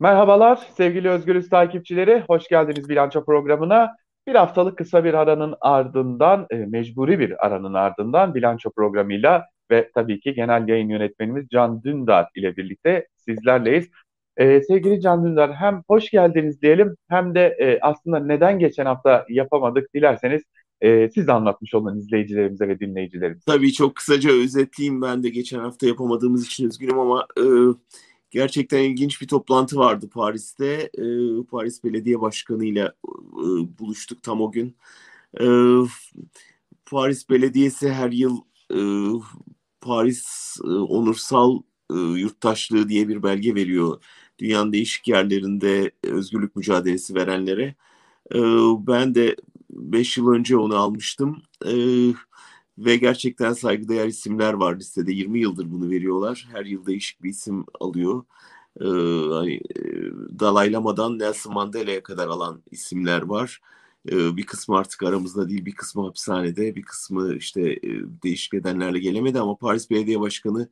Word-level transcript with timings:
Merhabalar 0.00 0.56
sevgili 0.76 1.08
Özgürüz 1.08 1.48
takipçileri. 1.48 2.24
Hoş 2.28 2.48
geldiniz 2.48 2.88
bilanço 2.88 3.24
programına. 3.24 3.96
Bir 4.26 4.34
haftalık 4.34 4.78
kısa 4.78 5.04
bir 5.04 5.14
aranın 5.14 5.54
ardından, 5.60 6.46
e, 6.50 6.56
mecburi 6.56 7.18
bir 7.18 7.46
aranın 7.46 7.74
ardından 7.74 8.34
bilanço 8.34 8.70
programıyla 8.70 9.46
ve 9.70 9.90
tabii 9.94 10.20
ki 10.20 10.34
genel 10.34 10.68
yayın 10.68 10.88
yönetmenimiz 10.88 11.48
Can 11.48 11.82
Dündar 11.82 12.28
ile 12.34 12.56
birlikte 12.56 13.06
sizlerleyiz. 13.16 13.88
E, 14.36 14.60
sevgili 14.62 15.00
Can 15.00 15.24
Dündar 15.24 15.54
hem 15.54 15.82
hoş 15.88 16.10
geldiniz 16.10 16.62
diyelim 16.62 16.96
hem 17.08 17.34
de 17.34 17.56
e, 17.60 17.78
aslında 17.80 18.18
neden 18.18 18.58
geçen 18.58 18.86
hafta 18.86 19.26
yapamadık 19.28 19.94
dilerseniz 19.94 20.42
e, 20.80 21.10
siz 21.10 21.28
anlatmış 21.28 21.74
olun 21.74 21.98
izleyicilerimize 21.98 22.68
ve 22.68 22.80
dinleyicilerimize. 22.80 23.42
Tabii 23.46 23.72
çok 23.72 23.94
kısaca 23.94 24.30
özetleyeyim 24.30 25.02
ben 25.02 25.22
de 25.22 25.28
geçen 25.28 25.58
hafta 25.58 25.86
yapamadığımız 25.86 26.46
için 26.46 26.68
üzgünüm 26.68 26.98
ama... 26.98 27.26
E, 27.38 27.44
gerçekten 28.30 28.78
ilginç 28.78 29.22
bir 29.22 29.28
toplantı 29.28 29.76
vardı 29.76 30.08
Paris'te. 30.10 30.90
E, 30.98 31.04
Paris 31.50 31.84
Belediye 31.84 32.20
Başkanı 32.20 32.64
ile 32.64 32.92
e, 33.34 33.44
buluştuk 33.78 34.22
tam 34.22 34.40
o 34.40 34.52
gün. 34.52 34.76
E, 35.40 35.46
Paris 36.86 37.30
Belediyesi 37.30 37.90
her 37.92 38.12
yıl 38.12 38.40
e, 38.74 38.78
Paris 39.80 40.56
e, 40.64 40.68
Onursal 40.68 41.62
e, 41.90 41.94
Yurttaşlığı 41.94 42.88
diye 42.88 43.08
bir 43.08 43.22
belge 43.22 43.54
veriyor. 43.54 44.02
Dünyanın 44.38 44.72
değişik 44.72 45.08
yerlerinde 45.08 45.90
özgürlük 46.02 46.56
mücadelesi 46.56 47.14
verenlere. 47.14 47.74
E, 48.34 48.38
ben 48.86 49.14
de 49.14 49.36
5 49.70 50.18
yıl 50.18 50.28
önce 50.32 50.56
onu 50.56 50.76
almıştım. 50.76 51.42
E, 51.66 51.72
ve 52.84 52.96
gerçekten 52.96 53.52
saygıdeğer 53.52 54.06
isimler 54.06 54.52
var 54.52 54.76
listede. 54.76 55.12
20 55.12 55.40
yıldır 55.40 55.70
bunu 55.70 55.90
veriyorlar. 55.90 56.48
Her 56.52 56.64
yıl 56.64 56.86
değişik 56.86 57.22
bir 57.22 57.30
isim 57.30 57.64
alıyor. 57.80 58.24
Ee, 58.80 58.84
hani, 59.34 59.54
e, 59.54 59.82
Dalai 60.40 60.72
Lama'dan 60.72 61.18
Nelson 61.18 61.54
Mandela'ya 61.54 62.02
kadar 62.02 62.28
alan 62.28 62.62
isimler 62.70 63.22
var. 63.22 63.60
Ee, 64.08 64.36
bir 64.36 64.46
kısmı 64.46 64.78
artık 64.78 65.02
aramızda 65.02 65.48
değil, 65.48 65.64
bir 65.64 65.74
kısmı 65.74 66.02
hapishanede, 66.06 66.76
bir 66.76 66.82
kısmı 66.82 67.36
işte 67.36 67.60
e, 67.72 67.80
değişik 68.22 68.52
nedenlerle 68.52 68.98
gelemedi 68.98 69.40
ama 69.40 69.56
Paris 69.56 69.90
Belediye 69.90 70.20
Başkanı 70.20 70.68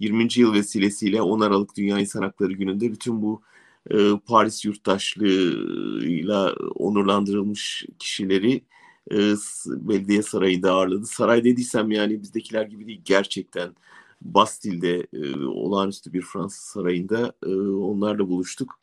20. 0.00 0.28
yıl 0.36 0.54
vesilesiyle 0.54 1.22
10 1.22 1.40
Aralık 1.40 1.76
Dünya 1.76 1.98
İnsan 1.98 2.22
Hakları 2.22 2.52
Günü'nde 2.52 2.92
bütün 2.92 3.22
bu 3.22 3.42
e, 3.90 3.96
Paris 4.26 4.64
yurttaşlığıyla 4.64 6.52
onurlandırılmış 6.74 7.86
kişileri 7.98 8.64
e, 9.12 9.34
belediye 9.66 10.22
sarayında 10.22 10.72
ağırladı. 10.72 11.06
Saray 11.06 11.44
dediysem 11.44 11.90
yani 11.90 12.22
bizdekiler 12.22 12.66
gibi 12.66 12.86
değil 12.86 13.02
gerçekten 13.04 13.74
Bastil'de 14.22 15.06
e, 15.12 15.36
olağanüstü 15.36 16.12
bir 16.12 16.22
Fransız 16.22 16.60
sarayında 16.60 17.32
e, 17.46 17.54
onlarla 17.56 18.28
buluştuk. 18.28 18.80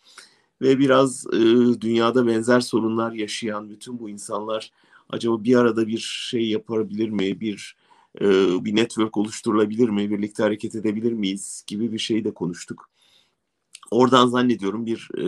Ve 0.62 0.80
biraz 0.80 1.28
e, 1.28 1.40
dünyada 1.82 2.28
benzer 2.28 2.60
sorunlar 2.60 3.12
yaşayan 3.12 3.70
bütün 3.70 4.00
bu 4.00 4.10
insanlar 4.10 4.72
acaba 5.10 5.44
bir 5.44 5.56
arada 5.56 5.88
bir 5.88 5.98
şey 5.98 6.50
yapabilir 6.50 7.10
mi? 7.10 7.40
Bir 7.40 7.76
e, 8.22 8.26
bir 8.66 8.76
network 8.76 9.18
oluşturulabilir 9.18 9.90
mi? 9.90 10.10
Birlikte 10.12 10.44
hareket 10.44 10.76
edebilir 10.76 11.12
miyiz? 11.12 11.64
Gibi 11.68 11.92
bir 11.92 12.00
şey 12.00 12.24
de 12.24 12.34
konuştuk. 12.34 12.90
Oradan 13.92 14.28
zannediyorum 14.28 14.86
bir 14.86 15.10
e, 15.18 15.24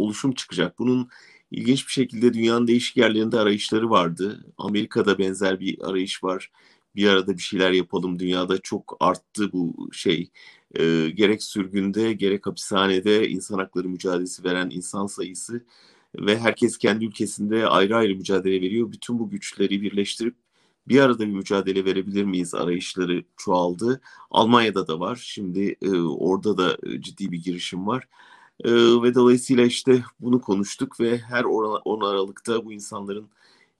oluşum 0.00 0.32
çıkacak. 0.32 0.78
Bunun 0.78 1.08
İlginç 1.50 1.86
bir 1.86 1.92
şekilde 1.92 2.34
dünyanın 2.34 2.66
değişik 2.66 2.96
yerlerinde 2.96 3.38
arayışları 3.38 3.90
vardı. 3.90 4.44
Amerika'da 4.58 5.18
benzer 5.18 5.60
bir 5.60 5.78
arayış 5.90 6.24
var. 6.24 6.50
Bir 6.96 7.08
arada 7.08 7.34
bir 7.36 7.42
şeyler 7.42 7.70
yapalım. 7.70 8.18
Dünyada 8.18 8.58
çok 8.58 8.96
arttı 9.00 9.52
bu 9.52 9.88
şey. 9.92 10.30
E, 10.74 11.10
gerek 11.10 11.42
sürgünde 11.42 12.12
gerek 12.12 12.46
hapishanede 12.46 13.28
insan 13.28 13.58
hakları 13.58 13.88
mücadelesi 13.88 14.44
veren 14.44 14.70
insan 14.70 15.06
sayısı 15.06 15.64
ve 16.16 16.38
herkes 16.38 16.78
kendi 16.78 17.04
ülkesinde 17.04 17.66
ayrı 17.66 17.96
ayrı 17.96 18.16
mücadele 18.16 18.62
veriyor. 18.62 18.92
Bütün 18.92 19.18
bu 19.18 19.30
güçleri 19.30 19.82
birleştirip 19.82 20.36
bir 20.88 21.00
arada 21.00 21.26
bir 21.26 21.32
mücadele 21.32 21.84
verebilir 21.84 22.24
miyiz 22.24 22.54
arayışları 22.54 23.24
çoğaldı. 23.36 24.00
Almanya'da 24.30 24.86
da 24.86 25.00
var. 25.00 25.16
Şimdi 25.24 25.76
e, 25.82 25.90
orada 26.00 26.58
da 26.58 26.76
ciddi 27.00 27.32
bir 27.32 27.42
girişim 27.42 27.86
var. 27.86 28.08
E, 28.64 28.72
ve 29.02 29.14
dolayısıyla 29.14 29.64
işte 29.64 30.04
bunu 30.20 30.40
konuştuk 30.40 31.00
ve 31.00 31.18
her 31.18 31.44
10 31.44 32.00
Aralık'ta 32.00 32.64
bu 32.64 32.72
insanların 32.72 33.28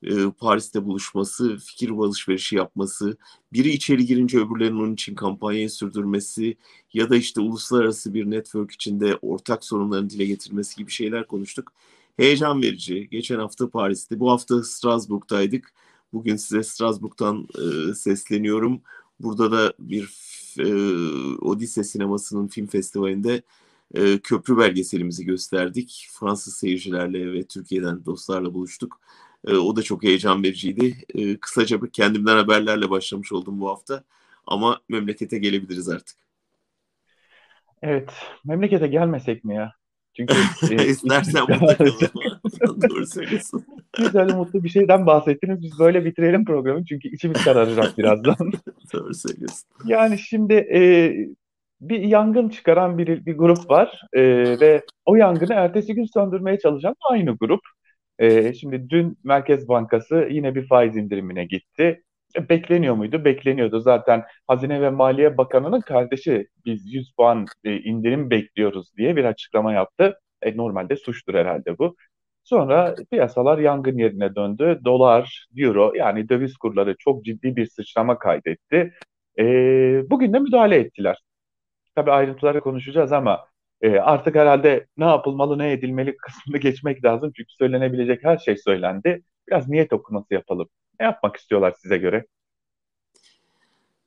e, 0.02 0.30
Paris'te 0.38 0.84
buluşması, 0.84 1.56
fikir 1.56 1.90
alışverişi 1.90 2.56
yapması, 2.56 3.16
biri 3.52 3.68
içeri 3.68 4.06
girince 4.06 4.38
öbürlerinin 4.38 4.80
onun 4.80 4.94
için 4.94 5.14
kampanyayı 5.14 5.70
sürdürmesi 5.70 6.56
ya 6.94 7.10
da 7.10 7.16
işte 7.16 7.40
uluslararası 7.40 8.14
bir 8.14 8.30
network 8.30 8.70
içinde 8.70 9.16
ortak 9.22 9.64
sorunlarını 9.64 10.10
dile 10.10 10.26
getirmesi 10.26 10.76
gibi 10.76 10.90
şeyler 10.90 11.26
konuştuk. 11.26 11.72
Heyecan 12.16 12.62
verici. 12.62 13.08
Geçen 13.10 13.38
hafta 13.38 13.70
Paris'te, 13.70 14.20
bu 14.20 14.30
hafta 14.30 14.62
Strasbourg'daydık. 14.62 15.72
Bugün 16.12 16.36
size 16.36 16.62
Strasbourg'dan 16.62 17.48
e, 17.58 17.94
sesleniyorum. 17.94 18.80
Burada 19.20 19.52
da 19.52 19.72
bir 19.78 20.14
e, 20.58 20.64
Odise 21.38 21.84
sinemasının 21.84 22.48
film 22.48 22.66
festivalinde 22.66 23.42
e, 23.94 24.18
köprü 24.18 24.58
belgeselimizi 24.58 25.24
gösterdik. 25.24 26.08
Fransız 26.12 26.56
seyircilerle 26.56 27.32
ve 27.32 27.42
Türkiye'den 27.42 28.04
dostlarla 28.04 28.54
buluştuk. 28.54 29.00
E, 29.46 29.54
o 29.54 29.76
da 29.76 29.82
çok 29.82 30.02
heyecan 30.02 30.42
vericiydi. 30.42 30.96
E, 31.14 31.36
kısaca 31.36 31.80
kendimden 31.92 32.36
haberlerle 32.36 32.90
başlamış 32.90 33.32
oldum 33.32 33.60
bu 33.60 33.68
hafta. 33.68 34.04
Ama 34.46 34.80
memlekete 34.88 35.38
gelebiliriz 35.38 35.88
artık. 35.88 36.16
Evet, 37.82 38.10
memlekete 38.44 38.86
gelmesek 38.86 39.44
mi 39.44 39.54
ya? 39.54 39.72
Çünkü 40.16 40.34
e, 40.70 40.86
istersen 40.86 41.42
burada 41.48 41.76
kalalım. 41.76 42.00
Doğru 42.90 43.06
söylüyorsun. 43.06 43.64
Güzel 43.98 44.34
mutlu 44.34 44.64
bir 44.64 44.68
şeyden 44.68 45.06
bahsettiniz. 45.06 45.62
Biz 45.62 45.78
böyle 45.78 46.04
bitirelim 46.04 46.44
programı 46.44 46.84
çünkü 46.84 47.08
içimiz 47.08 47.44
kararacak 47.44 47.98
birazdan. 47.98 48.52
Doğru 48.92 49.14
söylüyorsun. 49.14 49.68
Yani 49.84 50.18
şimdi 50.18 50.54
e, 50.54 50.80
bir 51.80 52.00
yangın 52.00 52.48
çıkaran 52.48 52.98
bir, 52.98 53.26
bir 53.26 53.36
grup 53.36 53.70
var 53.70 54.02
e, 54.12 54.22
ve 54.60 54.82
o 55.04 55.16
yangını 55.16 55.54
ertesi 55.54 55.94
gün 55.94 56.04
söndürmeye 56.04 56.58
çalışan 56.58 56.94
aynı 57.10 57.36
grup. 57.36 57.60
E, 58.18 58.54
şimdi 58.54 58.90
dün 58.90 59.18
Merkez 59.24 59.68
Bankası 59.68 60.28
yine 60.30 60.54
bir 60.54 60.68
faiz 60.68 60.96
indirimine 60.96 61.44
gitti. 61.44 62.02
E, 62.36 62.48
bekleniyor 62.48 62.94
muydu? 62.94 63.24
Bekleniyordu. 63.24 63.80
Zaten 63.80 64.24
Hazine 64.46 64.80
ve 64.80 64.90
Maliye 64.90 65.38
Bakanı'nın 65.38 65.80
kardeşi 65.80 66.48
biz 66.64 66.94
100 66.94 67.12
puan 67.12 67.46
e, 67.64 67.76
indirim 67.76 68.30
bekliyoruz 68.30 68.96
diye 68.96 69.16
bir 69.16 69.24
açıklama 69.24 69.72
yaptı. 69.72 70.18
E, 70.42 70.56
normalde 70.56 70.96
suçtur 70.96 71.34
herhalde 71.34 71.78
bu. 71.78 71.96
Sonra 72.44 72.94
piyasalar 73.10 73.58
yangın 73.58 73.98
yerine 73.98 74.34
döndü. 74.34 74.80
Dolar, 74.84 75.46
euro 75.56 75.92
yani 75.96 76.28
döviz 76.28 76.56
kurları 76.56 76.96
çok 76.98 77.24
ciddi 77.24 77.56
bir 77.56 77.66
sıçrama 77.66 78.18
kaydetti. 78.18 78.92
E, 79.38 79.44
bugün 80.10 80.32
de 80.32 80.38
müdahale 80.38 80.76
ettiler. 80.76 81.18
Tabii 82.00 82.12
ayrıntıları 82.12 82.60
konuşacağız 82.60 83.12
ama 83.12 83.46
e, 83.80 83.98
artık 83.98 84.34
herhalde 84.34 84.86
ne 84.96 85.04
yapılmalı 85.04 85.58
ne 85.58 85.72
edilmeli 85.72 86.16
kısmını 86.16 86.58
geçmek 86.60 87.04
lazım. 87.04 87.32
Çünkü 87.36 87.52
söylenebilecek 87.54 88.24
her 88.24 88.38
şey 88.38 88.56
söylendi. 88.56 89.22
Biraz 89.48 89.68
niyet 89.68 89.92
okuması 89.92 90.34
yapalım. 90.34 90.68
Ne 91.00 91.06
yapmak 91.06 91.36
istiyorlar 91.36 91.74
size 91.82 91.98
göre? 91.98 92.26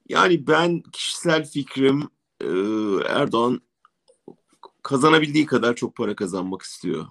Yani 0.09 0.47
ben 0.47 0.81
kişisel 0.81 1.45
fikrim 1.45 2.09
e, 2.41 2.47
Erdoğan 3.09 3.61
kazanabildiği 4.83 5.45
kadar 5.45 5.73
çok 5.75 5.95
para 5.95 6.15
kazanmak 6.15 6.61
istiyor. 6.61 7.05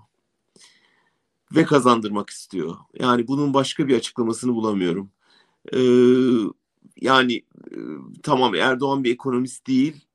Ve 1.56 1.64
kazandırmak 1.64 2.30
istiyor. 2.30 2.76
Yani 3.00 3.28
bunun 3.28 3.54
başka 3.54 3.88
bir 3.88 3.96
açıklamasını 3.96 4.54
bulamıyorum. 4.54 5.10
Ee, 5.74 5.78
yani 7.00 7.34
e, 7.70 7.76
tamam 8.22 8.54
Erdoğan 8.54 9.04
bir 9.04 9.12
ekonomist 9.12 9.66
değil 9.66 10.06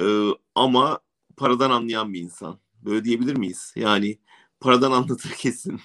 ee, 0.00 0.30
ama 0.54 1.00
paradan 1.36 1.70
anlayan 1.70 2.12
bir 2.14 2.20
insan. 2.20 2.58
Böyle 2.82 3.04
diyebilir 3.04 3.36
miyiz? 3.36 3.72
Yani 3.76 4.18
paradan 4.60 4.92
anlatır 4.92 5.30
kesin. 5.30 5.80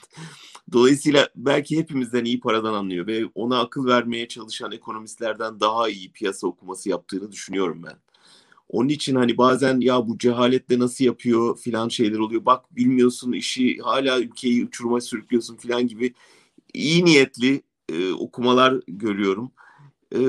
Dolayısıyla 0.71 1.29
belki 1.35 1.77
hepimizden 1.77 2.25
iyi 2.25 2.39
paradan 2.39 2.73
anlıyor 2.73 3.07
ve 3.07 3.25
ona 3.35 3.59
akıl 3.59 3.85
vermeye 3.85 4.27
çalışan 4.27 4.71
ekonomistlerden 4.71 5.59
daha 5.59 5.89
iyi 5.89 6.11
piyasa 6.11 6.47
okuması 6.47 6.89
yaptığını 6.89 7.31
düşünüyorum 7.31 7.83
ben. 7.83 7.97
Onun 8.69 8.89
için 8.89 9.15
hani 9.15 9.37
bazen 9.37 9.79
ya 9.79 10.07
bu 10.07 10.17
cehaletle 10.17 10.79
nasıl 10.79 11.05
yapıyor 11.05 11.57
filan 11.57 11.89
şeyler 11.89 12.19
oluyor. 12.19 12.45
Bak 12.45 12.75
bilmiyorsun 12.75 13.31
işi 13.31 13.77
hala 13.77 14.19
ülkeyi 14.19 14.65
uçuruma 14.65 15.01
sürüklüyorsun 15.01 15.57
filan 15.57 15.87
gibi 15.87 16.13
iyi 16.73 17.05
niyetli 17.05 17.61
e, 17.89 18.11
okumalar 18.11 18.81
görüyorum. 18.87 19.51
E, 20.15 20.19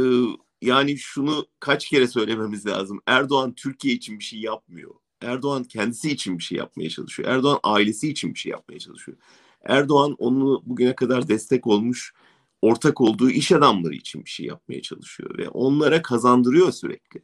yani 0.62 0.98
şunu 0.98 1.46
kaç 1.60 1.88
kere 1.88 2.08
söylememiz 2.08 2.66
lazım. 2.66 3.00
Erdoğan 3.06 3.52
Türkiye 3.52 3.94
için 3.94 4.18
bir 4.18 4.24
şey 4.24 4.40
yapmıyor. 4.40 4.94
Erdoğan 5.22 5.64
kendisi 5.64 6.10
için 6.10 6.38
bir 6.38 6.42
şey 6.42 6.58
yapmaya 6.58 6.90
çalışıyor. 6.90 7.28
Erdoğan 7.28 7.60
ailesi 7.62 8.08
için 8.08 8.34
bir 8.34 8.38
şey 8.38 8.52
yapmaya 8.52 8.78
çalışıyor. 8.78 9.18
Erdoğan 9.64 10.14
onu 10.18 10.62
bugüne 10.66 10.94
kadar 10.94 11.28
destek 11.28 11.66
olmuş, 11.66 12.14
ortak 12.62 13.00
olduğu 13.00 13.30
iş 13.30 13.52
adamları 13.52 13.94
için 13.94 14.24
bir 14.24 14.30
şey 14.30 14.46
yapmaya 14.46 14.82
çalışıyor 14.82 15.38
ve 15.38 15.48
onlara 15.48 16.02
kazandırıyor 16.02 16.72
sürekli. 16.72 17.22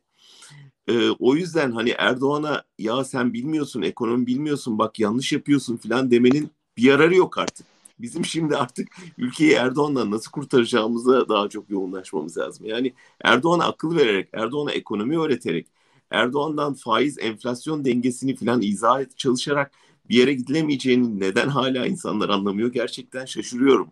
E, 0.89 1.11
o 1.11 1.35
yüzden 1.35 1.73
hani 1.73 1.91
Erdoğan'a 1.91 2.65
ya 2.79 3.05
sen 3.05 3.33
bilmiyorsun, 3.33 3.83
ekonomi 3.83 4.27
bilmiyorsun, 4.27 4.79
bak 4.79 4.99
yanlış 4.99 5.33
yapıyorsun 5.33 5.77
falan 5.77 6.11
demenin 6.11 6.51
bir 6.77 6.83
yararı 6.83 7.15
yok 7.15 7.39
artık. 7.39 7.72
Bizim 8.03 8.25
şimdi 8.25 8.57
artık 8.57 8.89
ülkeyi 9.19 9.53
Erdoğan'dan 9.53 10.11
nasıl 10.11 10.31
kurtaracağımıza 10.31 11.29
daha 11.29 11.49
çok 11.49 11.71
yoğunlaşmamız 11.71 12.39
lazım. 12.39 12.67
Yani 12.67 12.93
Erdoğan'a 13.25 13.65
akıl 13.65 13.97
vererek, 13.97 14.29
Erdoğan'a 14.33 14.73
ekonomi 14.73 15.19
öğreterek, 15.19 15.67
Erdoğan'dan 16.11 16.75
faiz 16.75 17.19
enflasyon 17.19 17.85
dengesini 17.85 18.37
falan 18.37 18.63
izah 18.63 19.01
et, 19.01 19.19
çalışarak 19.19 19.73
bir 20.09 20.17
yere 20.17 20.35
gidilemeyeceğini 20.35 21.21
neden 21.21 21.49
hala 21.49 21.87
insanlar 21.87 22.29
anlamıyor 22.29 22.73
gerçekten 22.73 23.25
şaşırıyorum. 23.25 23.91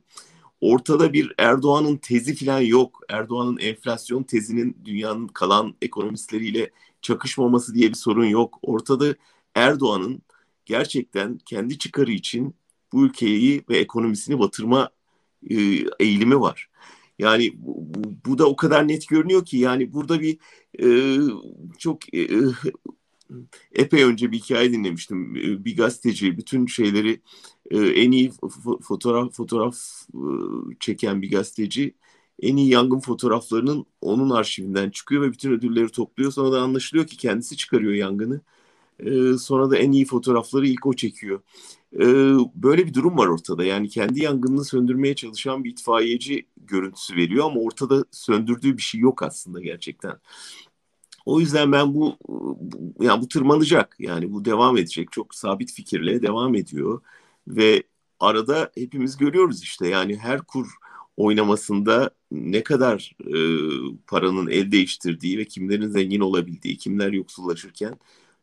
Ortada 0.61 1.12
bir 1.12 1.33
Erdoğan'ın 1.39 1.97
tezi 1.97 2.35
falan 2.35 2.61
yok. 2.61 3.01
Erdoğan'ın 3.09 3.59
enflasyon 3.59 4.23
tezinin 4.23 4.77
dünyanın 4.85 5.29
kalan 5.29 5.75
ekonomistleriyle 5.83 6.71
çakışmaması 7.03 7.75
diye 7.75 7.89
bir 7.89 7.95
sorun 7.95 8.25
yok. 8.25 8.59
Ortada 8.62 9.15
Erdoğan'ın 9.55 10.23
gerçekten 10.67 11.39
kendi 11.39 11.79
çıkarı 11.79 12.12
için 12.12 12.55
bu 12.92 13.06
ülkeyi 13.06 13.64
ve 13.69 13.78
ekonomisini 13.78 14.38
batırma 14.38 14.90
e, 15.50 15.54
eğilimi 16.00 16.40
var. 16.40 16.70
Yani 17.19 17.52
bu, 17.56 17.92
bu 18.26 18.38
da 18.38 18.46
o 18.48 18.56
kadar 18.56 18.88
net 18.88 19.08
görünüyor 19.08 19.44
ki 19.44 19.58
yani 19.58 19.92
burada 19.92 20.20
bir 20.20 20.38
e, 20.82 21.19
çok 21.78 22.14
e, 22.14 22.28
epey 23.72 24.04
önce 24.04 24.32
bir 24.32 24.38
hikaye 24.38 24.72
dinlemiştim. 24.72 25.34
Bir 25.34 25.76
gazeteci 25.76 26.38
bütün 26.38 26.66
şeyleri 26.66 27.20
en 27.70 28.10
iyi 28.12 28.32
fotoğraf 28.82 29.32
fotoğraf 29.32 29.76
çeken 30.81 31.22
bir 31.22 31.31
gazeteci 31.31 31.94
en 32.42 32.56
iyi 32.56 32.69
yangın 32.69 33.00
fotoğraflarının 33.00 33.87
onun 34.00 34.31
arşivinden 34.31 34.90
çıkıyor 34.90 35.22
ve 35.22 35.32
bütün 35.32 35.52
ödülleri 35.52 35.88
topluyor. 35.88 36.32
Sonra 36.32 36.52
da 36.52 36.62
anlaşılıyor 36.62 37.06
ki 37.06 37.16
kendisi 37.16 37.56
çıkarıyor 37.56 37.92
yangını. 37.92 38.40
Sonra 39.38 39.70
da 39.70 39.76
en 39.76 39.92
iyi 39.92 40.04
fotoğrafları 40.04 40.66
ilk 40.66 40.87
o 40.87 40.92
çekiyor. 40.94 41.40
Böyle 42.54 42.87
bir 42.87 42.94
durum 42.94 43.19
var 43.19 43.26
ortada. 43.26 43.64
Yani 43.64 43.88
kendi 43.88 44.22
yangınını 44.22 44.64
söndürmeye 44.64 45.14
çalışan 45.14 45.64
bir 45.64 45.70
itfaiyeci 45.70 46.46
görüntüsü 46.56 47.16
veriyor 47.16 47.44
ama 47.46 47.60
ortada 47.60 48.04
söndürdüğü 48.10 48.76
bir 48.76 48.82
şey 48.82 49.00
yok 49.00 49.22
aslında 49.22 49.60
gerçekten. 49.60 50.20
O 51.26 51.40
yüzden 51.40 51.72
ben 51.72 51.94
bu, 51.94 52.16
bu 52.28 53.04
yani 53.04 53.22
bu 53.22 53.28
tırmanacak. 53.28 53.96
Yani 53.98 54.32
bu 54.32 54.44
devam 54.44 54.76
edecek. 54.76 55.12
Çok 55.12 55.34
sabit 55.34 55.72
fikirle 55.72 56.22
devam 56.22 56.54
ediyor 56.54 57.00
ve 57.48 57.82
arada 58.20 58.70
hepimiz 58.78 59.16
görüyoruz 59.16 59.62
işte 59.62 59.88
yani 59.88 60.16
her 60.16 60.42
kur 60.42 60.69
oynamasında 61.16 62.10
ne 62.31 62.62
kadar 62.62 63.16
e, 63.26 63.37
paranın 64.06 64.48
el 64.48 64.72
değiştirdiği 64.72 65.38
ve 65.38 65.44
kimlerin 65.44 65.88
zengin 65.88 66.20
olabildiği, 66.20 66.76
kimler 66.76 67.12
yoksullaşırken 67.12 67.94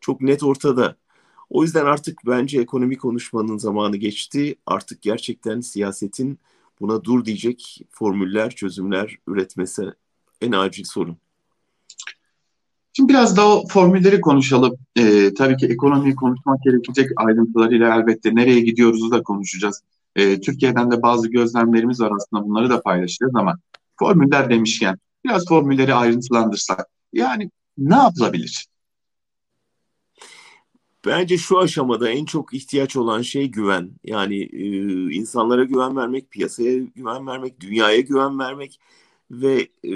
çok 0.01 0.21
net 0.21 0.43
ortada. 0.43 0.97
O 1.49 1.63
yüzden 1.63 1.85
artık 1.85 2.19
bence 2.25 2.61
ekonomi 2.61 2.97
konuşmanın 2.97 3.57
zamanı 3.57 3.97
geçti. 3.97 4.55
Artık 4.65 5.01
gerçekten 5.01 5.61
siyasetin 5.61 6.39
buna 6.79 7.03
dur 7.03 7.25
diyecek 7.25 7.81
formüller, 7.91 8.49
çözümler 8.49 9.17
üretmesi 9.27 9.83
en 10.41 10.51
acil 10.51 10.83
sorun. 10.83 11.17
Şimdi 12.93 13.09
biraz 13.09 13.37
daha 13.37 13.65
formülleri 13.69 14.21
konuşalım. 14.21 14.77
Ee, 14.95 15.33
tabii 15.37 15.57
ki 15.57 15.65
ekonomiyi 15.65 16.15
konuşmak 16.15 16.63
gerekecek 16.63 17.11
ayrıntılarıyla 17.15 17.95
elbette 17.95 18.35
nereye 18.35 18.59
gidiyoruzu 18.59 19.11
da 19.11 19.23
konuşacağız. 19.23 19.81
Ee, 20.15 20.41
Türkiye'den 20.41 20.91
de 20.91 21.01
bazı 21.01 21.27
gözlemlerimiz 21.27 22.01
var 22.01 22.11
aslında 22.15 22.43
bunları 22.43 22.69
da 22.69 22.81
paylaşacağız 22.81 23.35
ama 23.35 23.59
formüller 23.99 24.49
demişken 24.49 24.97
biraz 25.25 25.47
formülleri 25.47 25.93
ayrıntılandırsak. 25.93 26.87
Yani 27.13 27.51
ne 27.77 27.95
yapılabilir? 27.95 28.67
Bence 31.05 31.37
şu 31.37 31.59
aşamada 31.59 32.09
en 32.09 32.25
çok 32.25 32.53
ihtiyaç 32.53 32.95
olan 32.95 33.21
şey 33.21 33.47
güven. 33.51 33.91
Yani 34.03 34.35
e, 34.43 34.65
insanlara 35.15 35.63
güven 35.63 35.95
vermek, 35.97 36.31
piyasaya 36.31 36.77
güven 36.77 37.27
vermek, 37.27 37.59
dünyaya 37.59 37.99
güven 37.99 38.39
vermek 38.39 38.79
ve 39.31 39.69
e, 39.85 39.93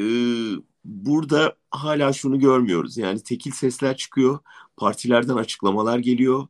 burada 0.86 1.56
hala 1.72 2.14
şunu 2.14 2.40
görmüyoruz. 2.40 2.98
Yani 2.98 3.24
tekil 3.24 3.52
sesler 3.52 3.98
çıkıyor, 3.98 4.40
partilerden 4.78 5.36
açıklamalar 5.36 6.00
geliyor. 6.00 6.48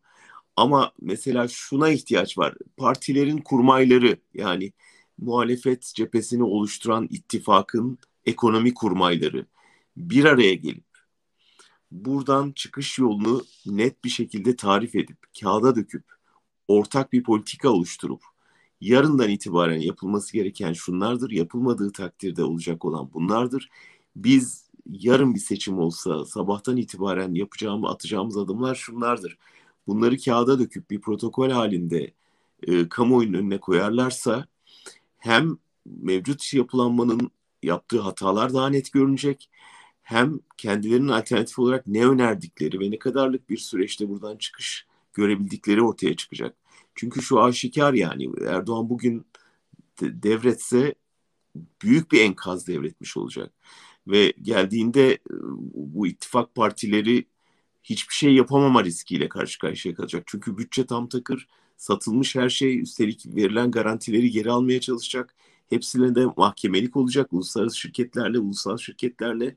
Ama 0.56 0.92
mesela 1.02 1.48
şuna 1.48 1.90
ihtiyaç 1.90 2.38
var. 2.38 2.56
Partilerin 2.78 3.38
kurmayları 3.38 4.18
yani 4.34 4.74
muhalefet 5.18 5.92
cephesini 5.96 6.44
oluşturan 6.44 7.08
ittifakın 7.12 7.98
ekonomi 8.26 8.74
kurmayları 8.74 9.46
bir 9.98 10.26
araya 10.26 10.54
gelip 10.56 10.91
buradan 11.92 12.52
çıkış 12.52 13.00
yolunu 13.00 13.44
net 13.66 14.04
bir 14.04 14.10
şekilde 14.10 14.56
tarif 14.56 14.96
edip 14.96 15.18
kağıda 15.42 15.76
döküp 15.76 16.04
ortak 16.68 17.14
bir 17.14 17.24
politika 17.24 17.70
oluşturup 17.70 18.22
yarından 18.82 19.30
itibaren 19.30 19.80
yapılması 19.80 20.34
gereken 20.34 20.74
şunlardır, 20.74 21.32
yapılmadığı 21.32 21.92
takdirde 21.92 22.44
olacak 22.44 22.86
olan 22.86 23.14
bunlardır 23.14 23.70
biz 24.16 24.70
yarın 24.90 25.36
bir 25.36 25.40
seçim 25.40 25.80
olsa 25.80 26.26
sabahtan 26.26 26.78
itibaren 26.78 27.34
yapacağımız 27.34 27.92
atacağımız 27.92 28.38
adımlar 28.38 28.76
şunlardır. 28.76 29.38
Bunları 29.88 30.18
kağıda 30.18 30.60
döküp 30.60 30.92
bir 30.92 31.02
protokol 31.02 31.50
halinde 31.50 32.14
e, 32.64 32.90
kamuoyunun 32.90 33.38
önüne 33.38 33.60
koyarlarsa 33.60 34.48
hem 35.18 35.58
mevcut 35.86 36.54
yapılanmanın 36.54 37.32
yaptığı 37.64 38.00
hatalar 38.00 38.54
daha 38.54 38.70
net 38.70 38.92
görünecek 38.92 39.50
hem 40.12 40.40
kendilerinin 40.58 41.08
alternatif 41.08 41.60
olarak 41.60 41.88
ne 41.88 42.08
önerdikleri 42.08 42.80
ve 42.80 42.92
ne 42.92 43.00
kadarlık 43.00 43.50
bir 43.50 43.58
süreçte 43.58 44.10
buradan 44.10 44.38
çıkış 44.38 44.86
görebildikleri 45.14 45.82
ortaya 45.82 46.16
çıkacak. 46.16 46.56
Çünkü 46.96 47.22
şu 47.22 47.42
aşikar 47.42 47.94
yani 47.94 48.30
Erdoğan 48.48 48.90
bugün 48.90 49.26
devretse 50.02 50.96
büyük 51.82 52.12
bir 52.12 52.22
enkaz 52.22 52.68
devretmiş 52.68 53.18
olacak 53.18 53.54
ve 54.08 54.34
geldiğinde 54.42 55.12
e, 55.14 55.20
bu 55.74 56.08
ittifak 56.08 56.56
partileri 56.56 57.26
hiçbir 57.84 58.14
şey 58.14 58.34
yapamama 58.34 58.84
riskiyle 58.84 59.30
karşı 59.30 59.60
karşıya 59.60 59.96
kalacak. 59.96 60.24
Çünkü 60.26 60.58
bütçe 60.58 60.86
tam 60.86 61.10
takır, 61.10 61.48
satılmış 61.78 62.36
her 62.36 62.50
şey, 62.50 62.80
üstelik 62.80 63.26
verilen 63.26 63.72
garantileri 63.72 64.32
geri 64.32 64.52
almaya 64.52 64.82
çalışacak. 64.82 65.36
Hepsine 65.70 66.16
de 66.16 66.26
mahkemelik 66.38 66.96
olacak. 66.98 67.34
Uluslararası 67.34 67.78
şirketlerle, 67.78 68.40
ulusal 68.40 68.78
şirketlerle 68.78 69.56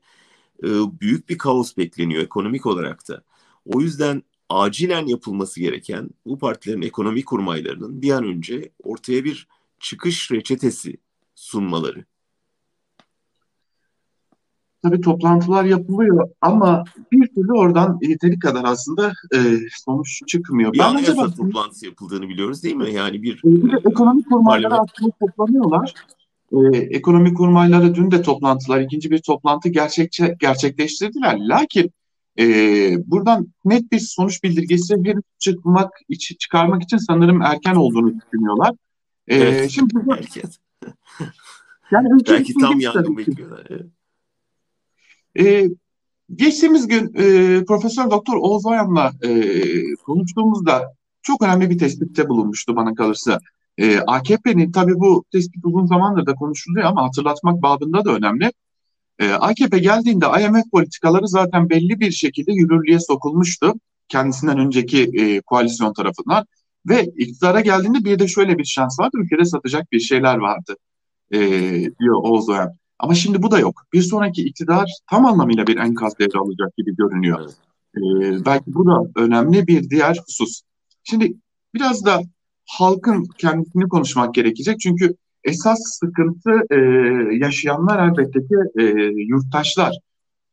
e, 0.63 0.67
büyük 1.01 1.29
bir 1.29 1.37
kaos 1.37 1.77
bekleniyor 1.77 2.23
ekonomik 2.23 2.65
olarak 2.65 3.09
da. 3.09 3.21
O 3.65 3.81
yüzden 3.81 4.23
acilen 4.49 5.05
yapılması 5.05 5.59
gereken 5.59 6.09
bu 6.25 6.39
partilerin 6.39 6.81
ekonomi 6.81 7.25
kurmaylarının 7.25 8.01
bir 8.01 8.11
an 8.11 8.23
önce 8.23 8.69
ortaya 8.83 9.23
bir 9.23 9.47
çıkış 9.79 10.31
reçetesi 10.31 10.97
sunmaları. 11.35 12.05
Tabii 14.83 15.01
toplantılar 15.01 15.63
yapılıyor 15.65 16.29
ama 16.41 16.83
bir 17.11 17.27
türlü 17.27 17.53
oradan 17.53 17.99
yeteri 18.01 18.39
kadar 18.39 18.63
aslında 18.63 19.13
e, 19.35 19.39
sonuç 19.85 20.21
çıkmıyor. 20.27 20.73
Bir 20.73 20.79
ben 20.79 20.95
acaba, 20.95 21.31
toplantısı 21.31 21.85
yapıldığını 21.85 22.29
biliyoruz 22.29 22.63
değil 22.63 22.75
mi? 22.75 22.93
Yani 22.93 23.23
bir, 23.23 23.37
e, 23.37 23.43
bir 23.43 23.71
de 23.71 23.89
ekonomi 23.89 24.23
kurmayları 24.23 24.73
aslında 24.73 25.11
toplanıyorlar. 25.19 25.93
E, 26.51 26.77
ekonomi 26.77 27.33
kurmayları 27.33 27.95
dün 27.95 28.11
de 28.11 28.21
toplantılar, 28.21 28.81
ikinci 28.81 29.11
bir 29.11 29.21
toplantı 29.21 29.69
gerçekçe 29.69 30.35
gerçekleştirdiler. 30.39 31.37
Lakin 31.39 31.91
e, 32.39 32.45
buradan 33.11 33.47
net 33.65 33.91
bir 33.91 33.99
sonuç 33.99 34.43
bildirgesi 34.43 35.03
bir 35.03 35.17
çıkmak 35.39 35.91
için, 36.09 36.35
çıkarmak 36.35 36.83
için 36.83 36.97
sanırım 36.97 37.41
erken 37.41 37.75
olduğunu 37.75 38.13
düşünüyorlar. 38.21 38.71
E, 39.27 39.35
evet, 39.35 39.71
şimdi 39.71 39.93
erken. 40.11 40.49
yani 41.91 42.09
Belki 42.29 42.53
tam 42.53 42.79
yangın 42.79 43.17
bekliyorlar. 43.17 43.67
Evet. 43.69 43.85
E, 45.39 45.69
geçtiğimiz 46.35 46.87
gün 46.87 47.13
e, 47.15 47.65
Profesör 47.65 48.11
Doktor 48.11 48.37
Oğuz 48.37 48.65
Oyan'la 48.65 49.11
e, 49.21 49.29
konuştuğumuzda 49.95 50.93
çok 51.21 51.41
önemli 51.41 51.69
bir 51.69 51.77
tespitte 51.77 52.29
bulunmuştu 52.29 52.75
bana 52.75 52.95
kalırsa. 52.95 53.39
E, 53.77 53.99
AKP'nin 53.99 54.71
tabii 54.71 54.95
bu 54.95 55.25
tespit 55.31 55.65
uzun 55.65 55.85
zamandır 55.85 56.25
da 56.25 56.35
konuşuluyor 56.35 56.85
ama 56.85 57.03
hatırlatmak 57.03 57.61
babında 57.61 58.05
da 58.05 58.11
önemli. 58.11 58.51
E, 59.19 59.31
AKP 59.31 59.79
geldiğinde 59.79 60.25
IMF 60.25 60.71
politikaları 60.71 61.27
zaten 61.27 61.69
belli 61.69 61.99
bir 61.99 62.11
şekilde 62.11 62.51
yürürlüğe 62.53 62.99
sokulmuştu 62.99 63.73
kendisinden 64.07 64.59
önceki 64.59 65.03
e, 65.03 65.41
koalisyon 65.41 65.93
tarafından 65.93 66.45
ve 66.89 67.05
iktidara 67.05 67.61
geldiğinde 67.61 68.05
bir 68.05 68.19
de 68.19 68.27
şöyle 68.27 68.57
bir 68.57 68.65
şans 68.65 68.99
vardı 68.99 69.17
ülkede 69.17 69.45
satacak 69.45 69.91
bir 69.91 69.99
şeyler 69.99 70.37
vardı 70.37 70.75
e, 71.31 71.39
diyor 71.99 72.15
Oğuz 72.23 72.49
Oyan. 72.49 72.73
Ama 72.99 73.15
şimdi 73.15 73.43
bu 73.43 73.51
da 73.51 73.59
yok. 73.59 73.81
Bir 73.93 74.01
sonraki 74.01 74.43
iktidar 74.43 74.91
tam 75.09 75.25
anlamıyla 75.25 75.67
bir 75.67 75.77
enkaz 75.77 76.19
devre 76.19 76.39
alacak 76.39 76.77
gibi 76.77 76.95
görünüyor. 76.95 77.39
Evet. 77.39 77.55
Ee, 77.97 78.45
belki 78.45 78.73
bu 78.73 78.85
da 78.85 79.11
önemli 79.15 79.67
bir 79.67 79.89
diğer 79.89 80.17
husus. 80.27 80.61
Şimdi 81.03 81.33
biraz 81.73 82.05
da 82.05 82.21
halkın 82.65 83.25
kendisini 83.37 83.87
konuşmak 83.89 84.35
gerekecek. 84.35 84.79
Çünkü 84.79 85.15
esas 85.43 85.79
sıkıntı 85.83 86.51
e, 86.71 86.75
yaşayanlar 87.35 88.07
elbette 88.09 88.39
ki 88.39 88.55
e, 88.79 88.83
yurttaşlar. 89.27 89.97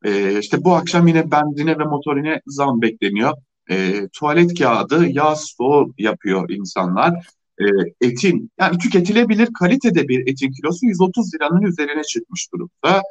E, 0.04 0.38
işte 0.38 0.64
bu 0.64 0.74
akşam 0.74 1.06
yine 1.06 1.30
benzine 1.30 1.78
ve 1.78 1.84
motorine 1.84 2.40
zam 2.46 2.82
bekleniyor. 2.82 3.32
E, 3.70 4.08
tuvalet 4.08 4.58
kağıdı, 4.58 5.06
yağ 5.08 5.36
stoğu 5.36 5.94
yapıyor 5.98 6.50
insanlar. 6.50 7.26
E, 7.60 7.64
etin, 8.00 8.50
yani 8.60 8.78
tüketilebilir 8.78 9.48
kalitede 9.58 10.08
bir 10.08 10.20
etin 10.20 10.52
kilosu 10.52 10.86
130 10.86 11.34
liranın 11.34 11.62
üzerine 11.62 12.02
çıkmış 12.02 12.48
durumda. 12.52 13.02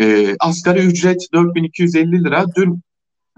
E, 0.00 0.36
asgari 0.40 0.86
ücret 0.86 1.28
4250 1.32 2.24
lira. 2.24 2.44
Dün 2.56 2.80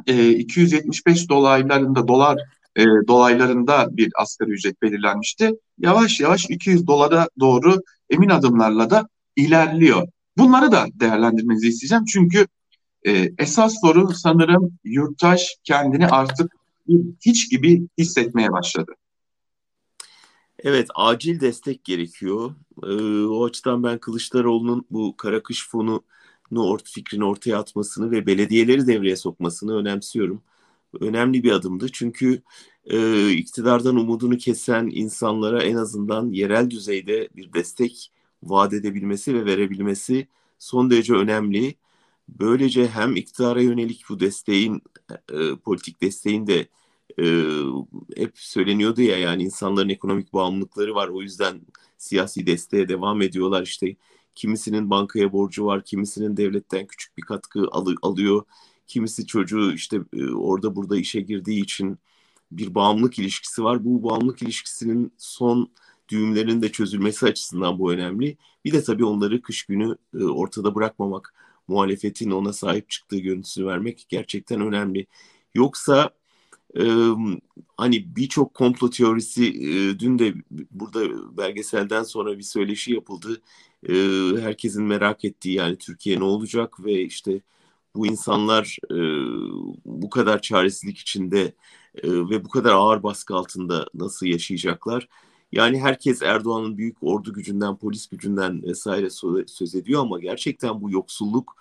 e, 0.06 0.30
275 0.30 1.28
dolaylarında 1.28 2.08
dolar 2.08 2.38
e, 2.76 2.84
dolaylarında 3.08 3.88
bir 3.96 4.10
asgari 4.14 4.50
ücret 4.50 4.82
belirlenmişti. 4.82 5.50
Yavaş 5.78 6.20
yavaş 6.20 6.50
200 6.50 6.86
dolara 6.86 7.28
doğru 7.40 7.76
emin 8.10 8.28
adımlarla 8.28 8.90
da 8.90 9.08
ilerliyor. 9.36 10.08
Bunları 10.38 10.72
da 10.72 10.86
değerlendirmenizi 10.94 11.68
isteyeceğim. 11.68 12.04
Çünkü 12.04 12.46
e, 13.06 13.30
esas 13.38 13.74
sorun 13.80 14.12
sanırım 14.12 14.78
yurttaş 14.84 15.56
kendini 15.64 16.06
artık 16.06 16.52
hiç 17.26 17.50
gibi 17.50 17.88
hissetmeye 17.98 18.52
başladı. 18.52 18.92
Evet, 20.64 20.88
acil 20.94 21.40
destek 21.40 21.84
gerekiyor. 21.84 22.54
Ee, 22.82 23.24
o 23.24 23.44
açıdan 23.44 23.82
ben 23.82 23.98
Kılıçdaroğlu'nun 23.98 24.86
bu 24.90 25.16
kara 25.16 25.42
kış 25.42 25.68
fonu 25.68 26.04
fikrini 26.84 27.24
ortaya 27.24 27.58
atmasını 27.58 28.10
ve 28.10 28.26
belediyeleri 28.26 28.86
devreye 28.86 29.16
sokmasını 29.16 29.76
önemsiyorum. 29.76 30.42
Önemli 31.00 31.42
bir 31.42 31.52
adımdı. 31.52 31.88
Çünkü 31.92 32.42
e, 32.84 33.30
iktidardan 33.32 33.96
umudunu 33.96 34.36
kesen 34.38 34.88
insanlara 34.92 35.62
en 35.62 35.76
azından 35.76 36.30
yerel 36.32 36.70
düzeyde 36.70 37.28
bir 37.36 37.52
destek 37.52 38.12
vaat 38.42 38.72
edebilmesi 38.72 39.34
ve 39.34 39.44
verebilmesi 39.44 40.28
son 40.58 40.90
derece 40.90 41.14
önemli. 41.14 41.74
Böylece 42.28 42.88
hem 42.88 43.16
iktidara 43.16 43.62
yönelik 43.62 44.04
bu 44.08 44.20
desteğin, 44.20 44.82
e, 45.32 45.56
politik 45.64 46.02
desteğin 46.02 46.46
de 46.46 46.68
e, 47.20 47.24
hep 48.16 48.38
söyleniyordu 48.38 49.02
ya 49.02 49.18
yani 49.18 49.42
insanların 49.42 49.88
ekonomik 49.88 50.32
bağımlılıkları 50.32 50.94
var 50.94 51.08
o 51.08 51.22
yüzden 51.22 51.60
siyasi 51.98 52.46
desteğe 52.46 52.88
devam 52.88 53.22
ediyorlar. 53.22 53.62
İşte 53.62 53.96
kimisinin 54.34 54.90
bankaya 54.90 55.32
borcu 55.32 55.66
var 55.66 55.84
kimisinin 55.84 56.36
devletten 56.36 56.86
küçük 56.86 57.16
bir 57.16 57.22
katkı 57.22 57.68
al- 57.72 57.96
alıyor 58.02 58.42
kimisi 58.90 59.26
çocuğu 59.26 59.72
işte 59.72 60.00
e, 60.12 60.30
orada 60.30 60.76
burada 60.76 60.96
işe 60.96 61.20
girdiği 61.20 61.62
için 61.62 61.98
bir 62.52 62.74
bağımlılık 62.74 63.18
ilişkisi 63.18 63.64
var. 63.64 63.84
Bu 63.84 64.02
bağımlılık 64.02 64.42
ilişkisinin 64.42 65.12
son 65.18 65.70
düğümlerinin 66.08 66.62
de 66.62 66.72
çözülmesi 66.72 67.26
açısından 67.26 67.78
bu 67.78 67.92
önemli. 67.92 68.36
Bir 68.64 68.72
de 68.72 68.82
tabii 68.82 69.04
onları 69.04 69.42
kış 69.42 69.62
günü 69.66 69.96
e, 70.14 70.24
ortada 70.24 70.74
bırakmamak 70.74 71.34
muhalefetin 71.68 72.30
ona 72.30 72.52
sahip 72.52 72.90
çıktığı 72.90 73.18
görüntüsünü 73.18 73.66
vermek 73.66 74.06
gerçekten 74.08 74.60
önemli. 74.60 75.06
Yoksa 75.54 76.10
ee, 76.78 76.82
hani 77.76 78.16
birçok 78.16 78.54
komplo 78.54 78.90
teorisi 78.90 79.44
e, 79.46 79.98
dün 79.98 80.18
de 80.18 80.34
burada 80.70 81.36
belgeselden 81.36 82.02
sonra 82.02 82.38
bir 82.38 82.42
söyleşi 82.42 82.92
yapıldı. 82.92 83.42
E, 83.88 83.94
herkesin 84.42 84.84
merak 84.84 85.24
ettiği 85.24 85.54
yani 85.54 85.76
Türkiye 85.78 86.20
ne 86.20 86.24
olacak 86.24 86.84
ve 86.84 87.02
işte 87.02 87.40
bu 87.94 88.06
insanlar 88.06 88.76
e, 88.90 88.96
bu 89.84 90.10
kadar 90.10 90.42
çaresizlik 90.42 90.98
içinde 90.98 91.54
e, 91.94 92.10
ve 92.10 92.44
bu 92.44 92.48
kadar 92.48 92.72
ağır 92.72 93.02
baskı 93.02 93.34
altında 93.34 93.86
nasıl 93.94 94.26
yaşayacaklar? 94.26 95.08
Yani 95.52 95.80
herkes 95.80 96.22
Erdoğan'ın 96.22 96.78
büyük 96.78 96.96
ordu 97.02 97.32
gücünden, 97.32 97.76
polis 97.76 98.06
gücünden 98.06 98.62
vesaire 98.62 99.10
söz 99.46 99.74
ediyor 99.74 100.00
ama 100.00 100.20
gerçekten 100.20 100.82
bu 100.82 100.90
yoksulluk 100.90 101.56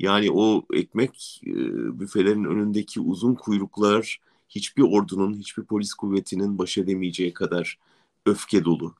yani 0.00 0.30
o 0.32 0.66
ekmek 0.72 1.42
e, 1.46 1.52
büfelerin 2.00 2.44
önündeki 2.44 3.00
uzun 3.00 3.34
kuyruklar 3.34 4.20
hiçbir 4.48 4.82
ordunun, 4.82 5.34
hiçbir 5.34 5.64
polis 5.64 5.94
kuvvetinin 5.94 6.58
baş 6.58 6.78
edemeyeceği 6.78 7.34
kadar 7.34 7.78
öfke 8.26 8.64
dolu. 8.64 8.94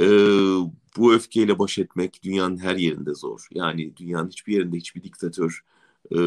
Ee, 0.00 0.04
bu 0.96 1.14
öfkeyle 1.14 1.58
baş 1.58 1.78
etmek 1.78 2.22
dünyanın 2.22 2.58
her 2.58 2.76
yerinde 2.76 3.14
zor. 3.14 3.48
Yani 3.50 3.96
dünyanın 3.96 4.28
hiçbir 4.28 4.54
yerinde 4.54 4.76
hiçbir 4.76 5.02
diktatör 5.02 5.64
e, 6.10 6.18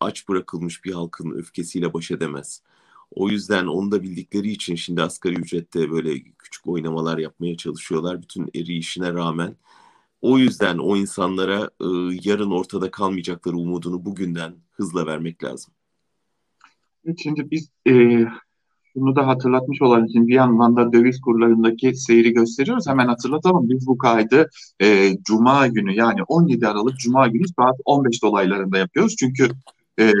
aç 0.00 0.28
bırakılmış 0.28 0.84
bir 0.84 0.92
halkın 0.92 1.30
öfkesiyle 1.30 1.92
baş 1.94 2.10
edemez. 2.10 2.62
O 3.10 3.28
yüzden 3.28 3.66
onu 3.66 3.90
da 3.90 4.02
bildikleri 4.02 4.50
için 4.50 4.74
şimdi 4.74 5.02
asgari 5.02 5.34
ücrette 5.34 5.90
böyle 5.90 6.22
küçük 6.22 6.66
oynamalar 6.66 7.18
yapmaya 7.18 7.56
çalışıyorlar. 7.56 8.22
Bütün 8.22 8.50
eri 8.54 8.76
işine 8.76 9.12
rağmen. 9.14 9.56
O 10.22 10.38
yüzden 10.38 10.78
o 10.78 10.96
insanlara 10.96 11.70
e, 11.80 11.86
yarın 12.22 12.50
ortada 12.50 12.90
kalmayacakları 12.90 13.56
umudunu 13.56 14.04
bugünden 14.04 14.54
hızla 14.70 15.06
vermek 15.06 15.44
lazım. 15.44 15.74
Şimdi 17.16 17.50
biz 17.50 17.70
e, 17.88 18.24
şunu 18.98 19.16
da 19.16 19.26
hatırlatmış 19.26 19.82
olan 19.82 20.06
için 20.06 20.28
bir 20.28 20.34
yandan 20.34 20.76
da 20.76 20.92
döviz 20.92 21.20
kurlarındaki 21.20 21.94
seyri 21.94 22.32
gösteriyoruz. 22.32 22.86
Hemen 22.86 23.06
hatırlatalım. 23.06 23.68
Biz 23.68 23.86
bu 23.86 23.98
kaydı 23.98 24.50
e, 24.82 25.10
Cuma 25.22 25.66
günü 25.66 25.94
yani 25.94 26.22
17 26.28 26.68
Aralık 26.68 26.98
Cuma 26.98 27.28
günü 27.28 27.44
saat 27.56 27.76
15 27.84 28.22
dolaylarında 28.22 28.78
yapıyoruz. 28.78 29.16
Çünkü 29.18 29.48
e, 29.98 30.12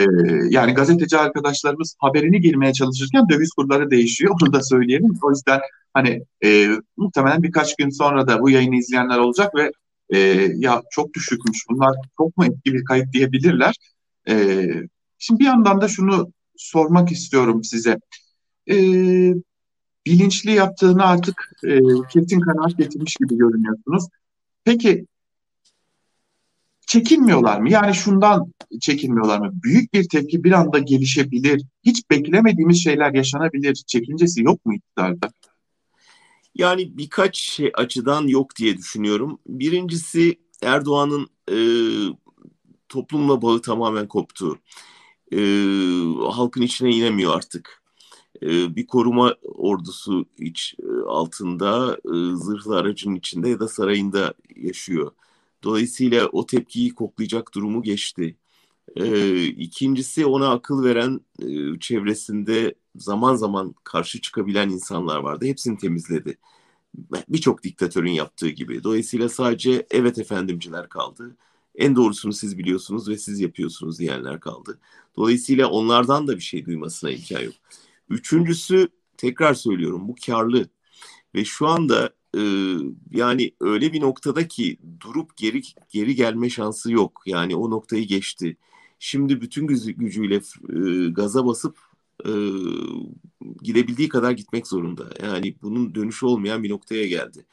yani 0.50 0.74
gazeteci 0.74 1.18
arkadaşlarımız 1.18 1.96
haberini 1.98 2.40
girmeye 2.40 2.72
çalışırken 2.72 3.28
döviz 3.28 3.50
kurları 3.50 3.90
değişiyor. 3.90 4.34
Onu 4.42 4.52
da 4.52 4.62
söyleyelim. 4.62 5.14
O 5.22 5.30
yüzden 5.30 5.60
hani 5.94 6.22
e, 6.44 6.68
muhtemelen 6.96 7.42
birkaç 7.42 7.76
gün 7.76 7.90
sonra 7.90 8.28
da 8.28 8.40
bu 8.40 8.50
yayını 8.50 8.76
izleyenler 8.76 9.18
olacak 9.18 9.54
ve 9.54 9.72
e, 10.10 10.18
ya 10.56 10.82
çok 10.90 11.14
düşükmüş 11.14 11.58
bunlar 11.70 11.94
çok 12.16 12.36
mu 12.36 12.44
etkili 12.44 12.74
bir 12.74 12.84
kayıt 12.84 13.12
diyebilirler. 13.12 13.74
E, 14.28 14.66
şimdi 15.18 15.40
bir 15.40 15.46
yandan 15.46 15.80
da 15.80 15.88
şunu 15.88 16.32
sormak 16.56 17.12
istiyorum 17.12 17.64
size. 17.64 17.98
E, 18.70 18.74
bilinçli 20.06 20.52
yaptığını 20.52 21.04
artık 21.04 21.50
e, 21.64 21.78
kesin 22.12 22.40
kanaat 22.40 22.78
getirmiş 22.78 23.16
gibi 23.16 23.36
görünüyorsunuz. 23.36 24.04
Peki 24.64 25.06
çekinmiyorlar 26.86 27.60
mı? 27.60 27.70
Yani 27.70 27.94
şundan 27.94 28.52
çekinmiyorlar 28.80 29.38
mı? 29.38 29.50
Büyük 29.62 29.94
bir 29.94 30.08
tepki 30.08 30.44
bir 30.44 30.52
anda 30.52 30.78
gelişebilir. 30.78 31.62
Hiç 31.84 32.10
beklemediğimiz 32.10 32.84
şeyler 32.84 33.14
yaşanabilir. 33.14 33.74
Çekincesi 33.86 34.42
yok 34.42 34.66
mu 34.66 34.74
iktidarda? 34.74 35.30
Yani 36.54 36.98
birkaç 36.98 37.38
şey 37.38 37.70
açıdan 37.74 38.26
yok 38.26 38.56
diye 38.56 38.76
düşünüyorum. 38.76 39.38
Birincisi 39.46 40.38
Erdoğan'ın 40.62 41.26
e, 41.50 41.58
toplumla 42.88 43.42
bağı 43.42 43.62
tamamen 43.62 44.08
koptu 44.08 44.58
e, 45.32 45.38
halkın 46.30 46.62
içine 46.62 46.90
inemiyor 46.90 47.36
artık. 47.36 47.82
E, 48.42 48.76
bir 48.76 48.86
koruma 48.86 49.34
ordusu 49.42 50.26
iç 50.38 50.74
e, 50.82 50.86
altında 51.06 51.94
e, 52.04 52.36
zırhlı 52.36 52.76
aracın 52.76 53.14
içinde 53.14 53.48
ya 53.48 53.60
da 53.60 53.68
sarayında 53.68 54.34
yaşıyor. 54.56 55.12
Dolayısıyla 55.64 56.26
o 56.26 56.46
tepkiyi 56.46 56.94
koklayacak 56.94 57.54
durumu 57.54 57.82
geçti. 57.82 58.36
E, 58.96 59.44
ikincisi 59.46 60.26
ona 60.26 60.50
akıl 60.50 60.84
veren 60.84 61.20
e, 61.42 61.78
çevresinde 61.80 62.74
zaman 62.96 63.34
zaman 63.34 63.74
karşı 63.84 64.20
çıkabilen 64.20 64.68
insanlar 64.70 65.18
vardı. 65.18 65.46
Hepsini 65.46 65.78
temizledi. 65.78 66.38
Birçok 67.28 67.62
diktatörün 67.62 68.10
yaptığı 68.10 68.48
gibi. 68.48 68.84
Dolayısıyla 68.84 69.28
sadece 69.28 69.86
evet 69.90 70.18
efendimciler 70.18 70.88
kaldı. 70.88 71.36
En 71.74 71.96
doğrusunu 71.96 72.32
siz 72.32 72.58
biliyorsunuz 72.58 73.08
ve 73.08 73.18
siz 73.18 73.40
yapıyorsunuz 73.40 73.98
diyenler 73.98 74.40
kaldı. 74.40 74.78
Dolayısıyla 75.16 75.68
onlardan 75.68 76.26
da 76.28 76.36
bir 76.36 76.42
şey 76.42 76.66
duymasına 76.66 77.10
imkan 77.10 77.40
yok. 77.40 77.54
Üçüncüsü 78.10 78.88
tekrar 79.16 79.54
söylüyorum 79.54 80.08
bu 80.08 80.14
karlı 80.26 80.68
ve 81.34 81.44
şu 81.44 81.66
anda 81.66 82.10
e, 82.36 82.42
yani 83.10 83.52
öyle 83.60 83.92
bir 83.92 84.00
noktada 84.00 84.48
ki 84.48 84.78
durup 85.00 85.36
geri 85.36 85.62
geri 85.88 86.14
gelme 86.14 86.50
şansı 86.50 86.92
yok. 86.92 87.22
Yani 87.26 87.56
o 87.56 87.70
noktayı 87.70 88.06
geçti. 88.06 88.56
Şimdi 88.98 89.40
bütün 89.40 89.66
gücü, 89.66 89.92
gücüyle 89.92 90.34
e, 90.36 91.10
gaza 91.10 91.46
basıp 91.46 91.78
e, 92.26 92.30
gidebildiği 93.62 94.08
kadar 94.08 94.30
gitmek 94.30 94.66
zorunda. 94.66 95.10
Yani 95.22 95.56
bunun 95.62 95.94
dönüşü 95.94 96.26
olmayan 96.26 96.62
bir 96.62 96.70
noktaya 96.70 97.06
geldi. 97.06 97.46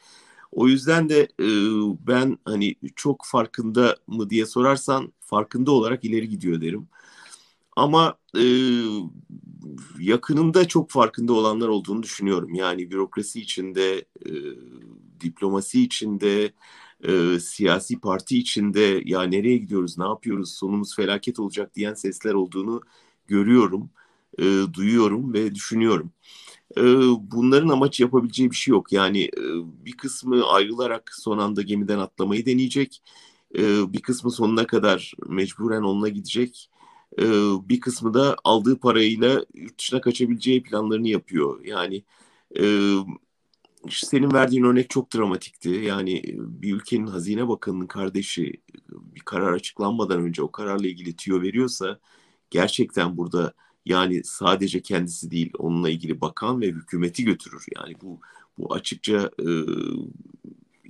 O 0.51 0.67
yüzden 0.67 1.09
de 1.09 1.21
e, 1.39 1.47
ben 2.07 2.37
hani 2.45 2.75
çok 2.95 3.25
farkında 3.25 3.97
mı 4.07 4.29
diye 4.29 4.45
sorarsan 4.45 5.13
farkında 5.19 5.71
olarak 5.71 6.03
ileri 6.05 6.29
gidiyor 6.29 6.61
derim. 6.61 6.87
Ama 7.75 8.17
e, 8.37 8.41
yakınında 9.99 10.67
çok 10.67 10.89
farkında 10.91 11.33
olanlar 11.33 11.67
olduğunu 11.67 12.03
düşünüyorum. 12.03 12.53
Yani 12.53 12.91
bürokrasi 12.91 13.41
içinde, 13.41 14.05
e, 14.25 14.31
diplomasi 15.21 15.83
içinde, 15.83 16.51
e, 17.03 17.39
siyasi 17.39 17.99
parti 17.99 18.37
içinde 18.37 19.01
ya 19.05 19.23
nereye 19.23 19.57
gidiyoruz, 19.57 19.97
ne 19.97 20.03
yapıyoruz, 20.05 20.51
sonumuz 20.53 20.95
felaket 20.95 21.39
olacak 21.39 21.75
diyen 21.75 21.93
sesler 21.93 22.33
olduğunu 22.33 22.81
görüyorum, 23.27 23.89
e, 24.39 24.43
duyuyorum 24.73 25.33
ve 25.33 25.55
düşünüyorum. 25.55 26.11
E, 26.77 26.81
bunların 27.31 27.69
amaç 27.69 27.99
yapabileceği 27.99 28.51
bir 28.51 28.55
şey 28.55 28.71
yok. 28.71 28.91
Yani 28.93 29.23
e, 29.25 29.41
bir 29.85 29.97
kısmı 29.97 30.43
ayrılarak 30.47 31.11
son 31.15 31.37
anda 31.37 31.61
gemiden 31.61 31.99
atlamayı 31.99 32.45
deneyecek. 32.45 33.01
e, 33.57 33.93
bir 33.93 34.01
kısmı 34.01 34.31
sonuna 34.31 34.67
kadar 34.67 35.13
mecburen 35.27 35.81
onunla 35.81 36.09
gidecek. 36.09 36.69
E, 37.19 37.23
bir 37.69 37.79
kısmı 37.79 38.13
da 38.13 38.35
aldığı 38.43 38.79
parayla 38.79 39.45
yurt 39.53 39.79
dışına 39.79 40.01
kaçabileceği 40.01 40.63
planlarını 40.63 41.07
yapıyor. 41.07 41.65
Yani 41.65 42.03
e, 42.59 42.63
senin 43.89 44.33
verdiğin 44.33 44.63
örnek 44.63 44.89
çok 44.89 45.13
dramatikti. 45.15 45.69
Yani 45.69 46.23
bir 46.37 46.75
ülkenin 46.75 47.07
hazine 47.07 47.47
bakanının 47.47 47.87
kardeşi 47.87 48.53
bir 48.89 49.19
karar 49.19 49.53
açıklanmadan 49.53 50.21
önce 50.21 50.41
o 50.43 50.51
kararla 50.51 50.87
ilgili 50.87 51.15
tüyo 51.15 51.41
veriyorsa 51.41 51.99
gerçekten 52.49 53.17
burada 53.17 53.53
yani 53.85 54.23
sadece 54.23 54.81
kendisi 54.81 55.31
değil 55.31 55.51
onunla 55.57 55.89
ilgili 55.89 56.21
bakan 56.21 56.61
ve 56.61 56.67
hükümeti 56.67 57.23
götürür. 57.23 57.65
Yani 57.75 57.95
bu 58.01 58.19
bu 58.57 58.73
açıkça 58.73 59.31
e, 59.39 59.47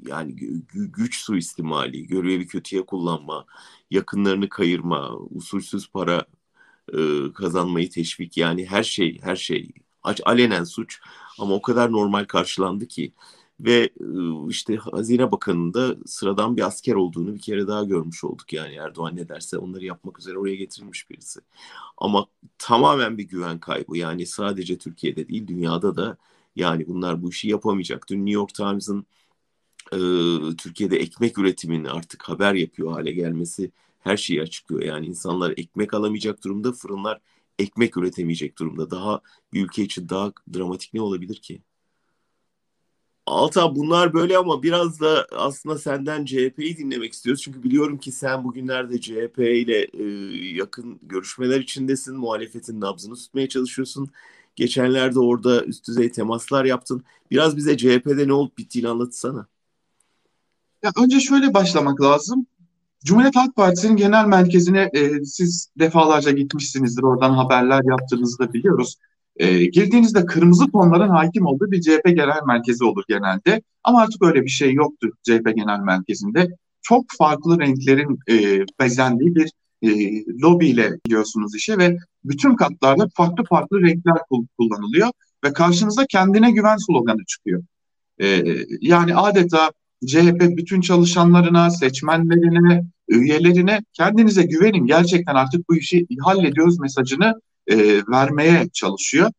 yani 0.07 0.35
güç 0.74 1.15
suistimali, 1.19 2.07
görevi 2.07 2.47
kötüye 2.47 2.85
kullanma, 2.85 3.45
yakınlarını 3.91 4.50
kayırma, 4.50 5.17
usulsüz 5.17 5.89
para 5.89 6.25
e, 6.93 6.97
kazanmayı 7.33 7.89
teşvik 7.89 8.38
yani 8.38 8.65
her 8.65 8.83
şey 8.83 9.19
her 9.21 9.35
şey 9.35 9.71
alenen 10.25 10.63
suç 10.63 11.00
ama 11.39 11.55
o 11.55 11.62
kadar 11.62 11.91
normal 11.91 12.25
karşılandı 12.25 12.88
ki 12.88 13.13
ve 13.59 13.89
işte 14.50 14.75
Hazine 14.75 15.31
Bakanı'nın 15.31 15.74
da 15.74 15.95
sıradan 16.05 16.57
bir 16.57 16.67
asker 16.67 16.93
olduğunu 16.93 17.35
bir 17.35 17.39
kere 17.39 17.67
daha 17.67 17.83
görmüş 17.83 18.24
olduk. 18.24 18.53
Yani 18.53 18.75
Erdoğan 18.75 19.15
ne 19.15 19.29
derse 19.29 19.57
onları 19.57 19.85
yapmak 19.85 20.19
üzere 20.19 20.38
oraya 20.38 20.55
getirilmiş 20.55 21.09
birisi. 21.09 21.39
Ama 21.97 22.25
tamamen 22.57 23.17
bir 23.17 23.24
güven 23.24 23.59
kaybı. 23.59 23.97
Yani 23.97 24.25
sadece 24.25 24.77
Türkiye'de 24.77 25.27
değil 25.27 25.47
dünyada 25.47 25.95
da 25.95 26.17
yani 26.55 26.88
bunlar 26.88 27.21
bu 27.24 27.29
işi 27.29 27.50
yapamayacak. 27.50 28.09
Dün 28.09 28.17
New 28.17 28.31
York 28.31 28.53
Times'ın 28.53 29.05
e, 29.94 29.98
Türkiye'de 30.58 30.98
ekmek 30.98 31.38
üretiminin 31.38 31.86
artık 31.86 32.24
haber 32.24 32.54
yapıyor 32.54 32.92
hale 32.92 33.12
gelmesi 33.12 33.72
her 34.00 34.18
şeyi 34.18 34.42
açıklıyor. 34.42 34.82
Yani 34.82 35.06
insanlar 35.06 35.54
ekmek 35.58 35.94
alamayacak 35.94 36.44
durumda, 36.44 36.72
fırınlar 36.72 37.22
ekmek 37.60 37.98
üretemeyecek 37.98 38.60
durumda. 38.60 38.92
Daha 38.92 39.22
bir 39.54 39.65
ülke 39.65 39.84
için 39.84 40.10
daha 40.10 40.34
dramatik 40.54 40.94
ne 40.94 41.01
olabilir 41.01 41.36
ki? 41.36 41.62
Alta 43.25 43.75
bunlar 43.75 44.13
böyle 44.13 44.38
ama 44.38 44.63
biraz 44.63 45.00
da 45.00 45.27
aslında 45.32 45.77
senden 45.77 46.25
CHP'yi 46.25 46.77
dinlemek 46.77 47.13
istiyoruz. 47.13 47.42
Çünkü 47.42 47.63
biliyorum 47.63 47.98
ki 47.98 48.12
sen 48.12 48.44
bugünlerde 48.44 49.01
CHP 49.01 49.39
ile 49.39 49.88
e, 49.94 50.04
yakın 50.56 51.00
görüşmeler 51.01 51.60
içindesin. 51.60 52.18
Muhalefetin 52.18 52.82
nabzını 52.82 53.15
tutmaya 53.15 53.50
çalışıyorsun. 53.50 54.10
Geçenlerde 54.56 55.20
orada 55.20 55.65
üst 55.65 55.88
düzey 55.88 56.12
temaslar 56.12 56.65
yaptın. 56.65 57.04
Biraz 57.32 57.58
bize 57.58 57.77
CHP'de 57.77 58.27
ne 58.27 58.34
olup 58.34 58.58
bittiğini 58.58 58.89
anlatsana. 58.89 59.48
Ya 60.84 60.91
önce 61.03 61.20
şöyle 61.20 61.53
başlamak 61.53 62.01
lazım. 62.01 62.46
Cumhuriyet 63.05 63.36
Halk 63.36 63.55
Partisi'nin 63.55 63.96
genel 63.96 64.25
merkezine 64.25 64.89
e, 64.94 65.25
siz 65.25 65.70
defalarca 65.79 66.32
gitmişsinizdir. 66.32 67.03
Oradan 67.03 67.34
haberler 67.34 67.82
yaptığınızı 67.89 68.39
da 68.39 68.53
biliyoruz. 68.53 68.96
E, 69.38 69.65
girdiğinizde 69.65 70.25
kırmızı 70.25 70.72
tonların 70.72 71.10
hakim 71.10 71.46
olduğu 71.46 71.72
bir 71.72 71.82
CHP 71.82 72.05
genel 72.05 72.39
merkezi 72.48 72.84
olur 72.84 73.03
genelde. 73.08 73.62
Ama 73.84 74.01
artık 74.01 74.24
öyle 74.24 74.44
bir 74.44 74.50
şey 74.50 74.74
yoktu 74.74 75.10
CHP 75.24 75.55
genel 75.55 75.79
merkezinde. 75.79 76.50
Çok 76.82 77.05
farklı 77.17 77.60
renklerin 77.60 78.20
e, 78.29 78.65
bezendiği 78.79 79.36
bir 79.36 79.51
e, 79.82 79.89
lobiyle 80.41 81.00
gidiyorsunuz 81.05 81.55
işe 81.55 81.77
ve 81.77 81.98
bütün 82.24 82.55
katlarda 82.55 83.08
farklı 83.15 83.44
farklı 83.44 83.82
renkler 83.82 84.17
kullanılıyor 84.58 85.10
ve 85.44 85.53
karşınıza 85.53 86.05
kendine 86.05 86.51
güven 86.51 86.77
sloganı 86.77 87.25
çıkıyor. 87.27 87.63
E, 88.22 88.44
yani 88.82 89.15
adeta 89.15 89.72
CHP 90.07 90.57
bütün 90.57 90.81
çalışanlarına, 90.81 91.69
seçmenlerine, 91.69 92.83
üyelerine 93.07 93.81
kendinize 93.93 94.43
güvenin 94.43 94.85
gerçekten 94.85 95.35
artık 95.35 95.69
bu 95.69 95.75
işi 95.75 96.07
hallediyoruz 96.23 96.79
mesajını 96.79 97.33
e, 97.67 97.77
vermeye 98.11 98.69
çalışıyor. 98.73 99.31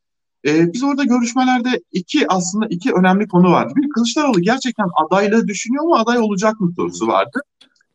E, 0.46 0.72
biz 0.72 0.82
orada 0.82 1.04
görüşmelerde 1.04 1.80
iki 1.92 2.28
aslında 2.28 2.66
iki 2.70 2.92
önemli 2.92 3.28
konu 3.28 3.50
vardı. 3.50 3.72
Bir 3.76 3.88
Kılıçdaroğlu 3.88 4.40
gerçekten 4.40 4.86
adaylığı 5.06 5.48
düşünüyor 5.48 5.84
mu, 5.84 5.94
aday 5.94 6.18
olacak 6.18 6.60
mı 6.60 6.72
sorusu 6.76 7.06
vardı. 7.06 7.40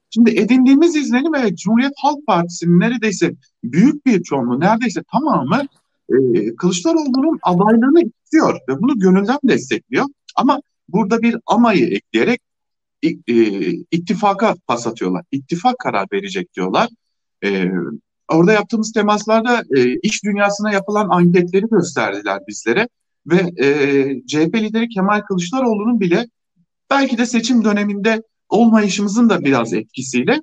Şimdi 0.09 0.29
edindiğimiz 0.39 0.95
izlenim 0.95 1.35
evet 1.35 1.57
Cumhuriyet 1.57 1.93
Halk 1.97 2.27
Partisi'nin 2.27 2.79
neredeyse 2.79 3.33
büyük 3.63 4.05
bir 4.05 4.23
çoğunluğu, 4.23 4.59
neredeyse 4.59 5.03
tamamı 5.11 5.61
e, 6.09 6.55
Kılıçdaroğlu'nun 6.55 7.39
adaylığını 7.43 8.01
istiyor 8.01 8.59
ve 8.69 8.81
bunu 8.81 8.99
gönülden 8.99 9.39
destekliyor. 9.43 10.05
Ama 10.35 10.61
burada 10.89 11.21
bir 11.21 11.37
amayı 11.47 11.85
ekleyerek 11.85 12.41
ittifaka 13.91 14.55
pas 14.67 14.87
atıyorlar. 14.87 15.23
İttifak 15.31 15.79
karar 15.79 16.07
verecek 16.11 16.53
diyorlar. 16.53 16.89
E, 17.43 17.71
orada 18.29 18.53
yaptığımız 18.53 18.91
temaslarda 18.91 19.63
e, 19.75 19.99
iş 19.99 20.23
dünyasına 20.23 20.71
yapılan 20.71 21.09
anketleri 21.09 21.65
gösterdiler 21.71 22.39
bizlere 22.47 22.87
ve 23.27 23.65
e, 23.65 23.67
CHP 24.27 24.55
lideri 24.55 24.89
Kemal 24.89 25.21
Kılıçdaroğlu'nun 25.21 25.99
bile 25.99 26.27
belki 26.89 27.17
de 27.17 27.25
seçim 27.25 27.63
döneminde 27.63 28.23
olmayışımızın 28.49 29.29
da 29.29 29.45
biraz 29.45 29.73
etkisiyle 29.73 30.41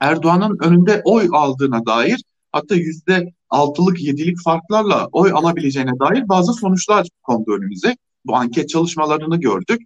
Erdoğan'ın 0.00 0.58
önünde 0.60 1.02
oy 1.04 1.28
aldığına 1.32 1.86
dair 1.86 2.24
hatta 2.52 2.74
yüzde 2.74 3.32
altılık 3.50 4.02
yedilik 4.02 4.42
farklarla 4.42 5.08
oy 5.12 5.30
alabileceğine 5.32 5.98
dair 5.98 6.28
bazı 6.28 6.52
sonuçlar 6.52 7.08
kondu 7.22 7.52
önümüze. 7.52 7.96
Bu 8.26 8.36
anket 8.36 8.68
çalışmalarını 8.68 9.40
gördük. 9.40 9.82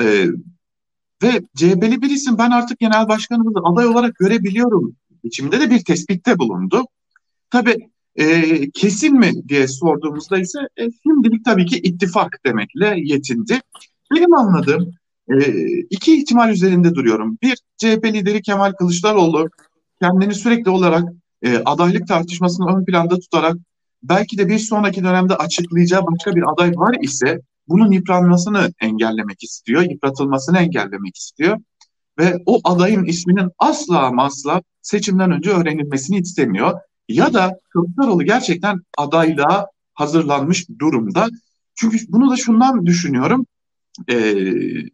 Ee, 0.00 0.26
ve 1.22 1.40
CHP'li 1.56 2.02
bir 2.02 2.10
isim 2.10 2.38
ben 2.38 2.50
artık 2.50 2.78
genel 2.78 3.08
başkanımızı 3.08 3.58
aday 3.64 3.86
olarak 3.86 4.14
görebiliyorum 4.14 4.96
biçimde 5.24 5.60
de 5.60 5.70
bir 5.70 5.84
tespitte 5.84 6.38
bulundu. 6.38 6.86
Tabii 7.50 7.90
e, 8.16 8.70
kesin 8.70 9.18
mi 9.18 9.32
diye 9.48 9.68
sorduğumuzda 9.68 10.38
ise 10.38 10.58
e, 10.76 10.88
şimdilik 11.02 11.44
tabii 11.44 11.66
ki 11.66 11.78
ittifak 11.78 12.40
demekle 12.46 12.94
yetindi. 12.96 13.60
Benim 14.14 14.34
anladığım 14.34 14.90
e, 15.28 15.66
iki 15.90 16.18
ihtimal 16.18 16.50
üzerinde 16.50 16.94
duruyorum. 16.94 17.38
Bir, 17.42 17.58
CHP 17.76 18.04
lideri 18.04 18.42
Kemal 18.42 18.72
Kılıçdaroğlu 18.72 19.48
kendini 20.02 20.34
sürekli 20.34 20.70
olarak 20.70 21.04
e, 21.42 21.56
adaylık 21.56 22.08
tartışmasını 22.08 22.76
ön 22.76 22.84
planda 22.84 23.18
tutarak 23.18 23.56
belki 24.02 24.38
de 24.38 24.48
bir 24.48 24.58
sonraki 24.58 25.04
dönemde 25.04 25.36
açıklayacağı 25.36 26.02
başka 26.06 26.36
bir 26.36 26.52
aday 26.52 26.72
var 26.76 26.96
ise 27.02 27.40
bunun 27.70 27.90
yıpranmasını 27.90 28.72
engellemek 28.80 29.42
istiyor, 29.42 29.82
yıpratılmasını 29.82 30.58
engellemek 30.58 31.16
istiyor 31.16 31.58
ve 32.18 32.42
o 32.46 32.60
adayın 32.64 33.04
isminin 33.04 33.50
asla 33.58 34.06
ama 34.06 34.24
asla 34.24 34.62
seçimden 34.82 35.30
önce 35.30 35.50
öğrenilmesini 35.50 36.18
istemiyor. 36.18 36.80
Ya 37.08 37.34
da 37.34 37.58
Kılıçdaroğlu 37.70 38.24
gerçekten 38.24 38.80
adaylığa 38.98 39.66
hazırlanmış 39.94 40.68
durumda. 40.78 41.28
Çünkü 41.74 41.98
bunu 42.08 42.30
da 42.30 42.36
şundan 42.36 42.86
düşünüyorum. 42.86 43.46
E, 44.08 44.34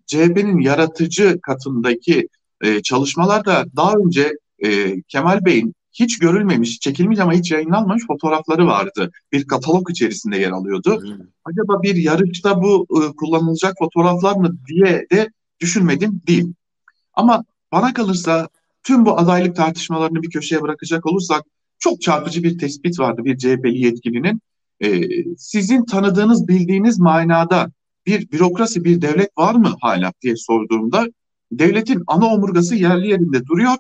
CHP'nin 0.06 0.60
yaratıcı 0.60 1.40
katındaki 1.42 2.28
e, 2.60 2.82
çalışmalarda 2.82 3.64
daha 3.76 3.92
önce 3.92 4.32
e, 4.58 5.00
Kemal 5.02 5.44
Bey'in 5.44 5.74
hiç 6.00 6.18
görülmemiş, 6.18 6.80
çekilmiş 6.80 7.18
ama 7.18 7.32
hiç 7.32 7.50
yayınlanmamış 7.50 8.06
fotoğrafları 8.06 8.66
vardı. 8.66 9.10
Bir 9.32 9.46
katalog 9.46 9.90
içerisinde 9.90 10.38
yer 10.38 10.50
alıyordu. 10.50 11.02
Hmm. 11.02 11.26
Acaba 11.44 11.82
bir 11.82 11.96
yarışta 11.96 12.62
bu 12.62 12.86
e, 12.90 13.16
kullanılacak 13.16 13.74
fotoğraflar 13.78 14.36
mı 14.36 14.56
diye 14.68 15.06
de 15.12 15.30
düşünmedim 15.60 16.22
değil. 16.26 16.52
Ama 17.14 17.44
bana 17.72 17.94
kalırsa 17.94 18.48
tüm 18.82 19.06
bu 19.06 19.18
adaylık 19.18 19.56
tartışmalarını 19.56 20.22
bir 20.22 20.30
köşeye 20.30 20.62
bırakacak 20.62 21.06
olursak 21.06 21.42
çok 21.78 22.00
çarpıcı 22.00 22.42
bir 22.42 22.58
tespit 22.58 22.98
vardı 22.98 23.24
bir 23.24 23.38
CHP'li 23.38 23.78
yetkilinin. 23.78 24.40
E, 24.80 25.08
sizin 25.38 25.84
tanıdığınız, 25.84 26.48
bildiğiniz 26.48 26.98
manada 26.98 27.70
bir 28.06 28.30
bürokrasi, 28.30 28.84
bir 28.84 29.02
devlet 29.02 29.38
var 29.38 29.54
mı 29.54 29.74
hala 29.80 30.12
diye 30.22 30.36
sorduğumda 30.36 31.06
devletin 31.52 32.02
ana 32.06 32.26
omurgası 32.26 32.74
yerli 32.74 33.08
yerinde 33.08 33.46
duruyor 33.46 33.76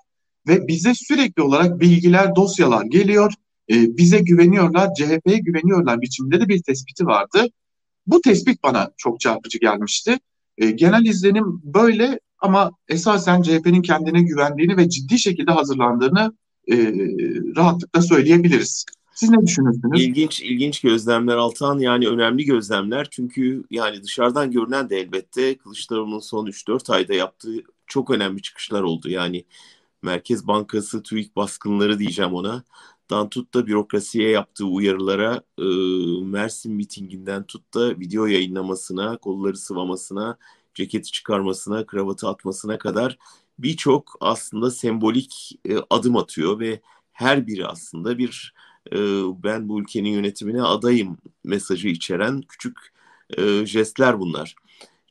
ve 0.48 0.68
bize 0.68 0.94
sürekli 0.94 1.42
olarak 1.42 1.80
bilgiler, 1.80 2.36
dosyalar 2.36 2.84
geliyor. 2.84 3.32
E, 3.70 3.96
bize 3.96 4.18
güveniyorlar, 4.18 4.94
CHP'ye 4.94 5.38
güveniyorlar 5.38 6.00
biçimde 6.00 6.40
de 6.40 6.48
bir 6.48 6.62
tespiti 6.62 7.06
vardı. 7.06 7.46
Bu 8.06 8.20
tespit 8.20 8.62
bana 8.62 8.90
çok 8.96 9.20
çarpıcı 9.20 9.58
gelmişti. 9.58 10.18
E, 10.58 10.70
genel 10.70 11.04
izlenim 11.04 11.60
böyle 11.64 12.20
ama 12.38 12.70
esasen 12.88 13.42
CHP'nin 13.42 13.82
kendine 13.82 14.22
güvendiğini 14.22 14.76
ve 14.76 14.88
ciddi 14.88 15.18
şekilde 15.18 15.52
hazırlandığını 15.52 16.32
e, 16.70 16.76
rahatlıkla 17.56 18.02
söyleyebiliriz. 18.02 18.84
Siz 19.14 19.30
ne 19.30 19.46
düşünüyorsunuz? 19.46 20.02
İlginç, 20.02 20.42
ilginç 20.42 20.80
gözlemler 20.80 21.36
Altan. 21.36 21.78
Yani 21.78 22.08
önemli 22.08 22.44
gözlemler. 22.44 23.08
Çünkü 23.10 23.64
yani 23.70 24.02
dışarıdan 24.02 24.50
görünen 24.50 24.90
de 24.90 24.96
elbette 24.96 25.56
Kılıçdaroğlu'nun 25.56 26.20
son 26.20 26.46
3-4 26.46 26.92
ayda 26.92 27.14
yaptığı 27.14 27.62
çok 27.86 28.10
önemli 28.10 28.42
çıkışlar 28.42 28.82
oldu. 28.82 29.08
Yani 29.08 29.44
Merkez 30.02 30.46
Bankası 30.46 31.02
TÜİK 31.02 31.36
baskınları 31.36 31.98
diyeceğim 31.98 32.34
ona. 32.34 32.64
Dan 33.10 33.28
tut 33.28 33.54
da 33.54 33.66
bürokrasiye 33.66 34.30
yaptığı 34.30 34.66
uyarılara, 34.66 35.42
e, 35.58 35.64
Mersin 36.24 36.74
mitinginden 36.74 37.44
tut 37.44 37.74
da 37.74 37.90
video 38.00 38.26
yayınlamasına, 38.26 39.16
kolları 39.16 39.56
sıvamasına, 39.56 40.38
ceketi 40.74 41.12
çıkarmasına, 41.12 41.86
kravatı 41.86 42.28
atmasına 42.28 42.78
kadar 42.78 43.18
birçok 43.58 44.16
aslında 44.20 44.70
sembolik 44.70 45.58
e, 45.68 45.76
adım 45.90 46.16
atıyor 46.16 46.60
ve 46.60 46.80
her 47.12 47.46
biri 47.46 47.66
aslında 47.66 48.18
bir 48.18 48.54
e, 48.92 48.96
ben 49.42 49.68
bu 49.68 49.80
ülkenin 49.80 50.10
yönetimine 50.10 50.62
adayım 50.62 51.18
mesajı 51.44 51.88
içeren 51.88 52.42
küçük 52.48 52.78
e, 53.38 53.66
jestler 53.66 54.20
bunlar. 54.20 54.54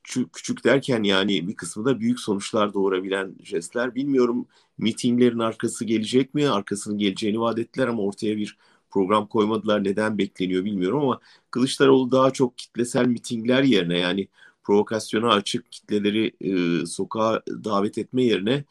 Küçük, 0.06 0.34
küçük 0.34 0.64
derken 0.64 1.04
yani 1.04 1.48
bir 1.48 1.56
kısmı 1.56 1.86
da 1.86 2.00
büyük 2.00 2.20
sonuçlar 2.20 2.74
doğurabilen 2.74 3.36
jestler. 3.44 3.96
Bilmiyorum 3.96 4.48
mitinglerin 4.78 5.40
arkası 5.40 5.86
gelecek 5.86 6.34
mi? 6.34 6.50
Arkasının 6.50 6.98
geleceğini 6.98 7.40
vaat 7.40 7.60
ettiler 7.60 7.88
ama 7.88 8.04
ortaya 8.04 8.38
bir 8.38 8.58
program 8.90 9.28
koymadılar. 9.28 9.84
Neden 9.84 10.18
bekleniyor 10.18 10.66
bilmiyorum 10.66 11.00
ama 11.00 11.20
Kılıçdaroğlu 11.52 12.12
daha 12.12 12.32
çok 12.32 12.58
kitlesel 12.58 13.06
mitingler 13.08 13.64
yerine 13.64 14.00
yani 14.00 14.28
provokasyona 14.64 15.30
açık 15.30 15.72
kitleleri 15.72 16.32
e, 16.42 16.86
sokağa 16.86 17.42
davet 17.48 17.98
etme 17.98 18.24
yerine 18.24 18.64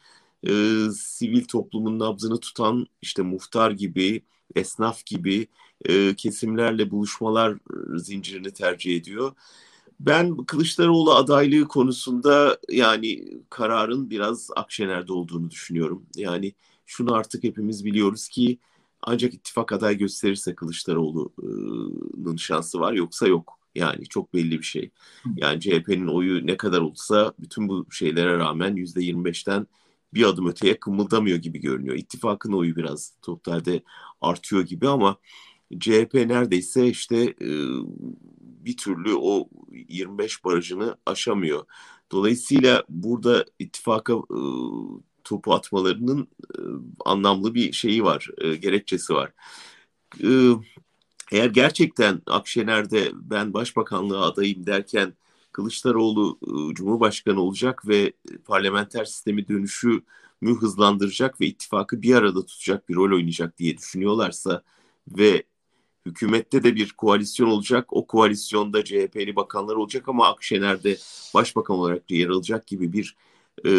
e, 0.47 0.51
sivil 0.95 1.45
toplumun 1.45 1.99
nabzını 1.99 2.39
tutan 2.39 2.87
işte 3.01 3.21
muhtar 3.21 3.71
gibi, 3.71 4.21
esnaf 4.55 5.05
gibi 5.05 5.47
e, 5.85 6.15
kesimlerle 6.15 6.91
buluşmalar 6.91 7.57
zincirini 7.97 8.53
tercih 8.53 8.95
ediyor. 8.95 9.33
Ben 9.99 10.37
Kılıçdaroğlu 10.37 11.13
adaylığı 11.13 11.67
konusunda 11.67 12.57
yani 12.69 13.25
kararın 13.49 14.09
biraz 14.09 14.49
Akşener'de 14.55 15.13
olduğunu 15.13 15.51
düşünüyorum. 15.51 16.05
Yani 16.15 16.53
şunu 16.85 17.13
artık 17.13 17.43
hepimiz 17.43 17.85
biliyoruz 17.85 18.27
ki 18.27 18.59
ancak 19.01 19.33
ittifak 19.33 19.71
aday 19.71 19.97
gösterirse 19.97 20.55
Kılıçdaroğlu'nun 20.55 22.35
şansı 22.35 22.79
var 22.79 22.93
yoksa 22.93 23.27
yok. 23.27 23.59
Yani 23.75 24.05
çok 24.05 24.33
belli 24.33 24.59
bir 24.59 24.65
şey. 24.65 24.89
Yani 25.37 25.59
CHP'nin 25.59 26.07
oyu 26.07 26.47
ne 26.47 26.57
kadar 26.57 26.81
olsa 26.81 27.33
bütün 27.39 27.69
bu 27.69 27.85
şeylere 27.91 28.37
rağmen 28.37 28.75
yüzde 28.75 29.01
25'ten 29.01 29.67
bir 30.13 30.23
adım 30.23 30.47
öteye 30.47 30.79
kımıldamıyor 30.79 31.37
gibi 31.37 31.59
görünüyor. 31.59 31.95
İttifakın 31.95 32.53
oyu 32.53 32.75
biraz 32.75 33.13
totalde 33.21 33.83
artıyor 34.21 34.61
gibi 34.61 34.87
ama 34.87 35.17
CHP 35.79 36.13
neredeyse 36.13 36.87
işte 36.87 37.33
e, 37.41 37.49
bir 38.65 38.77
türlü 38.77 39.15
o 39.15 39.49
25 39.71 40.45
barajını 40.45 40.97
aşamıyor. 41.05 41.65
Dolayısıyla 42.11 42.83
burada 42.89 43.45
ittifaka 43.59 44.13
e, 44.13 44.39
topu 45.23 45.53
atmalarının 45.53 46.27
anlamlı 47.05 47.53
bir 47.53 47.71
şeyi 47.71 48.03
var, 48.03 48.29
e, 48.37 48.55
gerekçesi 48.55 49.13
var. 49.13 49.31
Eğer 51.31 51.49
gerçekten 51.49 52.21
Akşener'de 52.27 53.11
ben 53.13 53.53
başbakanlığa 53.53 54.21
adayım 54.25 54.65
derken 54.65 55.13
Kılıçdaroğlu 55.51 56.39
Cumhurbaşkanı 56.73 57.41
olacak 57.41 57.87
ve 57.87 58.13
parlamenter 58.45 59.05
sistemi 59.05 59.47
dönüşü 59.47 60.01
mü 60.41 60.55
hızlandıracak 60.55 61.41
ve 61.41 61.45
ittifakı 61.45 62.01
bir 62.01 62.15
arada 62.15 62.45
tutacak 62.45 62.89
bir 62.89 62.95
rol 62.95 63.15
oynayacak 63.15 63.57
diye 63.57 63.77
düşünüyorlarsa 63.77 64.63
ve 65.07 65.43
hükümette 66.05 66.63
de 66.63 66.75
bir 66.75 66.93
koalisyon 66.93 67.47
olacak. 67.47 67.93
O 67.93 68.07
koalisyonda 68.07 68.83
CHP'li 68.83 69.35
bakanlar 69.35 69.75
olacak 69.75 70.09
ama 70.09 70.27
Akşener'de 70.27 70.97
başbakan 71.33 71.75
olarak 71.75 72.11
yer 72.11 72.29
alacak 72.29 72.67
gibi 72.67 72.93
bir 72.93 73.15
e, 73.65 73.71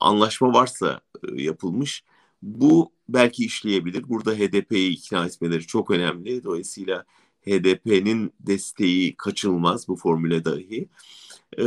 anlaşma 0.00 0.54
varsa 0.54 1.00
e, 1.28 1.42
yapılmış. 1.42 2.04
Bu 2.42 2.92
belki 3.08 3.44
işleyebilir. 3.44 4.08
Burada 4.08 4.34
HDP'yi 4.34 4.90
ikna 4.90 5.26
etmeleri 5.26 5.66
çok 5.66 5.90
önemli. 5.90 6.44
Dolayısıyla 6.44 7.04
HDP'nin 7.46 8.32
desteği 8.40 9.16
kaçılmaz 9.16 9.88
bu 9.88 9.96
formüle 9.96 10.44
dahi. 10.44 10.88
Ee, 11.58 11.64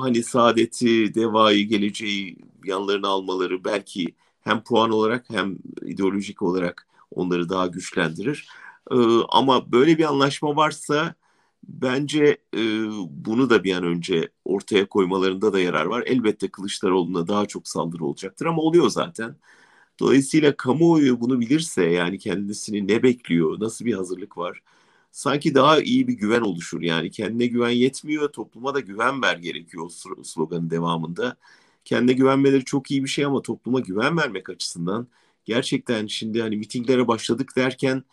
hani 0.00 0.22
saadeti, 0.22 1.14
devayı, 1.14 1.68
geleceği 1.68 2.38
yanlarına 2.64 3.08
almaları 3.08 3.64
belki 3.64 4.14
hem 4.40 4.62
puan 4.62 4.90
olarak 4.90 5.30
hem 5.30 5.58
ideolojik 5.82 6.42
olarak 6.42 6.88
onları 7.10 7.48
daha 7.48 7.66
güçlendirir. 7.66 8.48
Ee, 8.92 8.96
ama 9.28 9.72
böyle 9.72 9.98
bir 9.98 10.04
anlaşma 10.04 10.56
varsa 10.56 11.14
bence 11.64 12.38
e, 12.56 12.60
bunu 13.10 13.50
da 13.50 13.64
bir 13.64 13.74
an 13.74 13.84
önce 13.84 14.30
ortaya 14.44 14.88
koymalarında 14.88 15.52
da 15.52 15.60
yarar 15.60 15.84
var. 15.86 16.02
Elbette 16.06 16.48
Kılıçdaroğlu'na 16.50 17.28
daha 17.28 17.46
çok 17.46 17.68
saldırı 17.68 18.04
olacaktır 18.04 18.46
ama 18.46 18.62
oluyor 18.62 18.88
zaten. 18.90 19.36
Dolayısıyla 20.00 20.56
kamuoyu 20.56 21.20
bunu 21.20 21.40
bilirse 21.40 21.84
yani 21.84 22.18
kendisini 22.18 22.88
ne 22.88 23.02
bekliyor, 23.02 23.60
nasıl 23.60 23.84
bir 23.84 23.94
hazırlık 23.94 24.38
var 24.38 24.62
sanki 25.16 25.54
daha 25.54 25.80
iyi 25.80 26.08
bir 26.08 26.14
güven 26.14 26.40
oluşur. 26.40 26.82
Yani 26.82 27.10
kendine 27.10 27.46
güven 27.46 27.70
yetmiyor, 27.70 28.28
topluma 28.32 28.74
da 28.74 28.80
güven 28.80 29.22
ver 29.22 29.36
gerekiyor 29.36 29.90
o 30.18 30.24
sloganın 30.24 30.70
devamında. 30.70 31.36
Kendine 31.84 32.12
güvenmeleri 32.12 32.64
çok 32.64 32.90
iyi 32.90 33.04
bir 33.04 33.08
şey 33.08 33.24
ama 33.24 33.42
topluma 33.42 33.80
güven 33.80 34.16
vermek 34.16 34.50
açısından 34.50 35.08
gerçekten 35.44 36.06
şimdi 36.06 36.42
hani 36.42 36.56
mitinglere 36.56 37.08
başladık 37.08 37.52
derken 37.56 38.04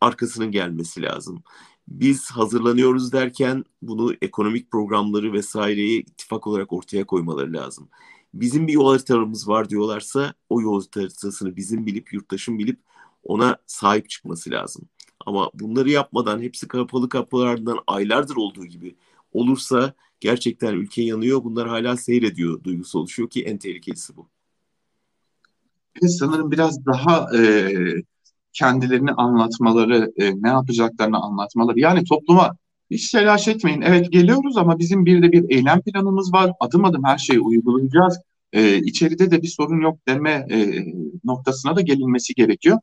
arkasının 0.00 0.50
gelmesi 0.50 1.02
lazım. 1.02 1.42
Biz 1.88 2.30
hazırlanıyoruz 2.30 3.12
derken 3.12 3.64
bunu 3.82 4.14
ekonomik 4.22 4.70
programları 4.70 5.32
vesaireyi 5.32 6.02
ittifak 6.02 6.46
olarak 6.46 6.72
ortaya 6.72 7.04
koymaları 7.04 7.52
lazım. 7.52 7.88
Bizim 8.34 8.66
bir 8.66 8.72
yol 8.72 8.88
haritamız 8.88 9.48
var 9.48 9.70
diyorlarsa 9.70 10.34
o 10.48 10.60
yol 10.60 10.82
haritasını 10.94 11.56
bizim 11.56 11.86
bilip 11.86 12.12
yurttaşın 12.12 12.58
bilip 12.58 12.80
ona 13.22 13.56
sahip 13.66 14.10
çıkması 14.10 14.50
lazım. 14.50 14.88
Ama 15.26 15.50
bunları 15.54 15.90
yapmadan 15.90 16.42
hepsi 16.42 16.68
kapalı 16.68 17.08
kapılardan 17.08 17.78
aylardır 17.86 18.36
olduğu 18.36 18.64
gibi 18.64 18.96
olursa 19.32 19.94
gerçekten 20.20 20.74
ülke 20.74 21.02
yanıyor. 21.02 21.44
Bunlar 21.44 21.68
hala 21.68 21.96
seyrediyor 21.96 22.64
duygusu 22.64 22.98
oluşuyor 22.98 23.30
ki 23.30 23.44
en 23.44 23.58
tehlikelisi 23.58 24.16
bu. 24.16 24.28
Sanırım 26.02 26.50
biraz 26.50 26.86
daha 26.86 27.36
e, 27.38 27.72
kendilerini 28.58 29.12
anlatmaları, 29.12 30.12
e, 30.16 30.42
ne 30.42 30.48
yapacaklarını 30.48 31.18
anlatmaları. 31.18 31.80
Yani 31.80 32.04
topluma 32.04 32.56
hiç 32.90 33.10
telaş 33.10 33.48
etmeyin. 33.48 33.80
Evet 33.80 34.12
geliyoruz 34.12 34.56
ama 34.56 34.78
bizim 34.78 35.06
bir 35.06 35.22
de 35.22 35.32
bir 35.32 35.56
eylem 35.56 35.80
planımız 35.80 36.32
var. 36.32 36.52
Adım 36.60 36.84
adım 36.84 37.04
her 37.04 37.18
şeyi 37.18 37.40
uygulayacağız. 37.40 38.18
E, 38.52 38.76
içeride 38.76 39.30
de 39.30 39.42
bir 39.42 39.48
sorun 39.48 39.80
yok 39.80 39.98
deme 40.08 40.46
e, 40.50 40.86
noktasına 41.24 41.76
da 41.76 41.80
gelinmesi 41.80 42.34
gerekiyor. 42.34 42.78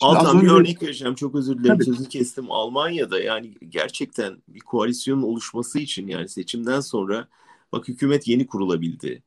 Altan 0.00 0.36
önce... 0.36 0.46
bir 0.46 0.52
örnek 0.52 0.82
vereceğim. 0.82 1.14
Çok 1.14 1.34
özür 1.34 1.58
dilerim 1.58 1.74
Tabii. 1.74 1.84
sözü 1.84 2.08
kestim. 2.08 2.50
Almanya'da 2.50 3.20
yani 3.20 3.54
gerçekten 3.68 4.42
bir 4.48 4.60
koalisyonun 4.60 5.22
oluşması 5.22 5.78
için 5.78 6.08
yani 6.08 6.28
seçimden 6.28 6.80
sonra 6.80 7.28
bak 7.72 7.88
hükümet 7.88 8.28
yeni 8.28 8.46
kurulabildi. 8.46 9.22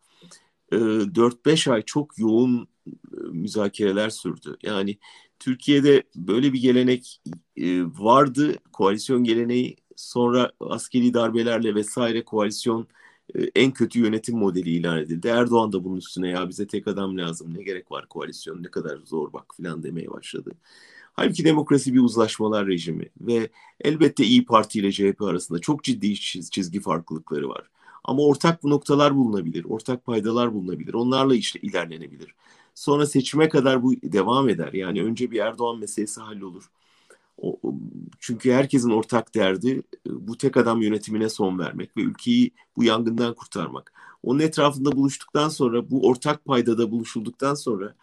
Ee, 0.72 0.76
4-5 0.76 1.72
ay 1.72 1.82
çok 1.82 2.20
yoğun 2.20 2.68
müzakereler 3.46 4.10
sürdü. 4.10 4.58
Yani 4.64 4.98
Türkiye'de 5.40 6.04
böyle 6.16 6.54
bir 6.54 6.62
gelenek 6.62 7.22
e, 7.58 7.84
vardı. 7.84 8.56
Koalisyon 8.74 9.24
geleneği 9.24 9.78
sonra 9.96 10.52
askeri 10.60 11.14
darbelerle 11.14 11.76
vesaire 11.76 12.26
koalisyon 12.26 12.88
e, 13.36 13.40
en 13.56 13.72
kötü 13.72 14.00
yönetim 14.00 14.38
modeli 14.38 14.70
ilan 14.70 14.98
edildi. 15.00 15.28
Erdoğan 15.28 15.72
da 15.72 15.84
bunun 15.84 15.98
üstüne 15.98 16.30
ya 16.30 16.50
bize 16.50 16.68
tek 16.68 16.88
adam 16.88 17.18
lazım 17.18 17.54
ne 17.58 17.64
gerek 17.64 17.92
var 17.92 18.08
koalisyon 18.10 18.64
ne 18.64 18.68
kadar 18.68 18.98
zor 19.06 19.34
bak 19.34 19.56
filan 19.58 19.84
demeye 19.84 20.12
başladı. 20.12 20.52
Halbuki 21.14 21.46
demokrasi 21.46 21.94
bir 21.94 22.00
uzlaşmalar 22.00 22.68
rejimi 22.68 23.10
ve 23.22 23.50
elbette 23.82 24.24
İyi 24.24 24.46
Parti 24.46 24.80
ile 24.80 24.92
CHP 24.92 25.22
arasında 25.22 25.60
çok 25.60 25.84
ciddi 25.84 26.16
çizgi 26.16 26.80
farklılıkları 26.80 27.50
var. 27.50 27.70
Ama 28.04 28.24
ortak 28.24 28.64
bu 28.64 28.70
noktalar 28.70 29.16
bulunabilir, 29.16 29.66
ortak 29.66 30.06
paydalar 30.06 30.54
bulunabilir, 30.54 30.94
onlarla 30.94 31.36
işte 31.36 31.60
ilerlenebilir. 31.60 32.36
Sonra 32.76 33.06
seçime 33.06 33.50
kadar 33.50 33.84
bu 33.84 33.94
devam 34.04 34.50
eder. 34.50 34.74
Yani 34.74 35.04
önce 35.04 35.32
bir 35.32 35.40
Erdoğan 35.40 35.80
meselesi 35.80 36.22
hallolur. 36.22 36.72
O, 37.38 37.60
çünkü 38.20 38.52
herkesin 38.52 38.90
ortak 38.90 39.36
derdi 39.36 39.82
e, 40.08 40.28
bu 40.28 40.38
tek 40.38 40.58
adam 40.58 40.82
yönetimine 40.82 41.30
son 41.30 41.60
vermek 41.60 41.98
ve 41.98 42.02
ülkeyi 42.02 42.52
bu 42.78 42.84
yangından 42.84 43.34
kurtarmak. 43.34 43.94
Onun 44.24 44.40
etrafında 44.40 44.92
buluştuktan 44.92 45.50
sonra 45.50 45.92
bu 45.92 46.08
ortak 46.08 46.46
paydada 46.46 46.92
buluşulduktan 46.92 47.54
sonra 47.56 47.96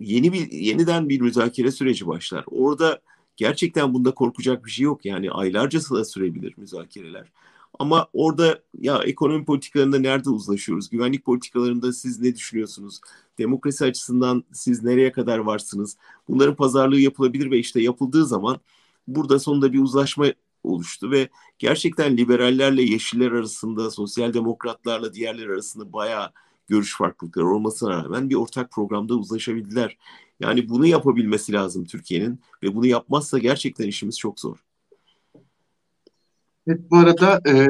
yeni 0.00 0.32
bir 0.32 0.50
yeniden 0.50 1.08
bir 1.08 1.20
müzakere 1.20 1.72
süreci 1.72 2.06
başlar. 2.06 2.44
Orada 2.46 3.00
gerçekten 3.36 3.94
bunda 3.94 4.10
korkacak 4.14 4.64
bir 4.64 4.70
şey 4.70 4.84
yok. 4.84 5.04
Yani 5.04 5.30
aylarca 5.30 5.80
da 5.80 6.04
sürebilir 6.04 6.54
müzakereler. 6.56 7.32
Ama 7.78 8.08
orada 8.12 8.62
ya 8.80 8.98
ekonomi 9.04 9.44
politikalarında 9.44 9.98
nerede 9.98 10.30
uzlaşıyoruz? 10.30 10.90
Güvenlik 10.90 11.24
politikalarında 11.24 11.92
siz 11.92 12.20
ne 12.20 12.34
düşünüyorsunuz? 12.34 13.00
Demokrasi 13.38 13.84
açısından 13.84 14.44
siz 14.52 14.82
nereye 14.82 15.12
kadar 15.12 15.38
varsınız? 15.38 15.96
Bunların 16.28 16.56
pazarlığı 16.56 17.00
yapılabilir 17.00 17.50
ve 17.50 17.58
işte 17.58 17.82
yapıldığı 17.82 18.26
zaman 18.26 18.60
burada 19.08 19.38
sonunda 19.38 19.72
bir 19.72 19.78
uzlaşma 19.78 20.26
oluştu 20.64 21.10
ve 21.10 21.28
gerçekten 21.58 22.16
liberallerle 22.16 22.82
yeşiller 22.82 23.32
arasında, 23.32 23.90
sosyal 23.90 24.34
demokratlarla 24.34 25.14
diğerler 25.14 25.46
arasında 25.48 25.92
bayağı 25.92 26.32
görüş 26.68 26.96
farklılıkları 26.98 27.46
olmasına 27.46 27.90
rağmen 27.90 28.30
bir 28.30 28.34
ortak 28.34 28.70
programda 28.72 29.14
uzlaşabildiler. 29.14 29.98
Yani 30.40 30.68
bunu 30.68 30.86
yapabilmesi 30.86 31.52
lazım 31.52 31.84
Türkiye'nin 31.84 32.40
ve 32.62 32.74
bunu 32.74 32.86
yapmazsa 32.86 33.38
gerçekten 33.38 33.86
işimiz 33.88 34.18
çok 34.18 34.40
zor. 34.40 34.65
Evet, 36.68 36.80
bu 36.90 36.96
arada 36.96 37.40
e, 37.48 37.66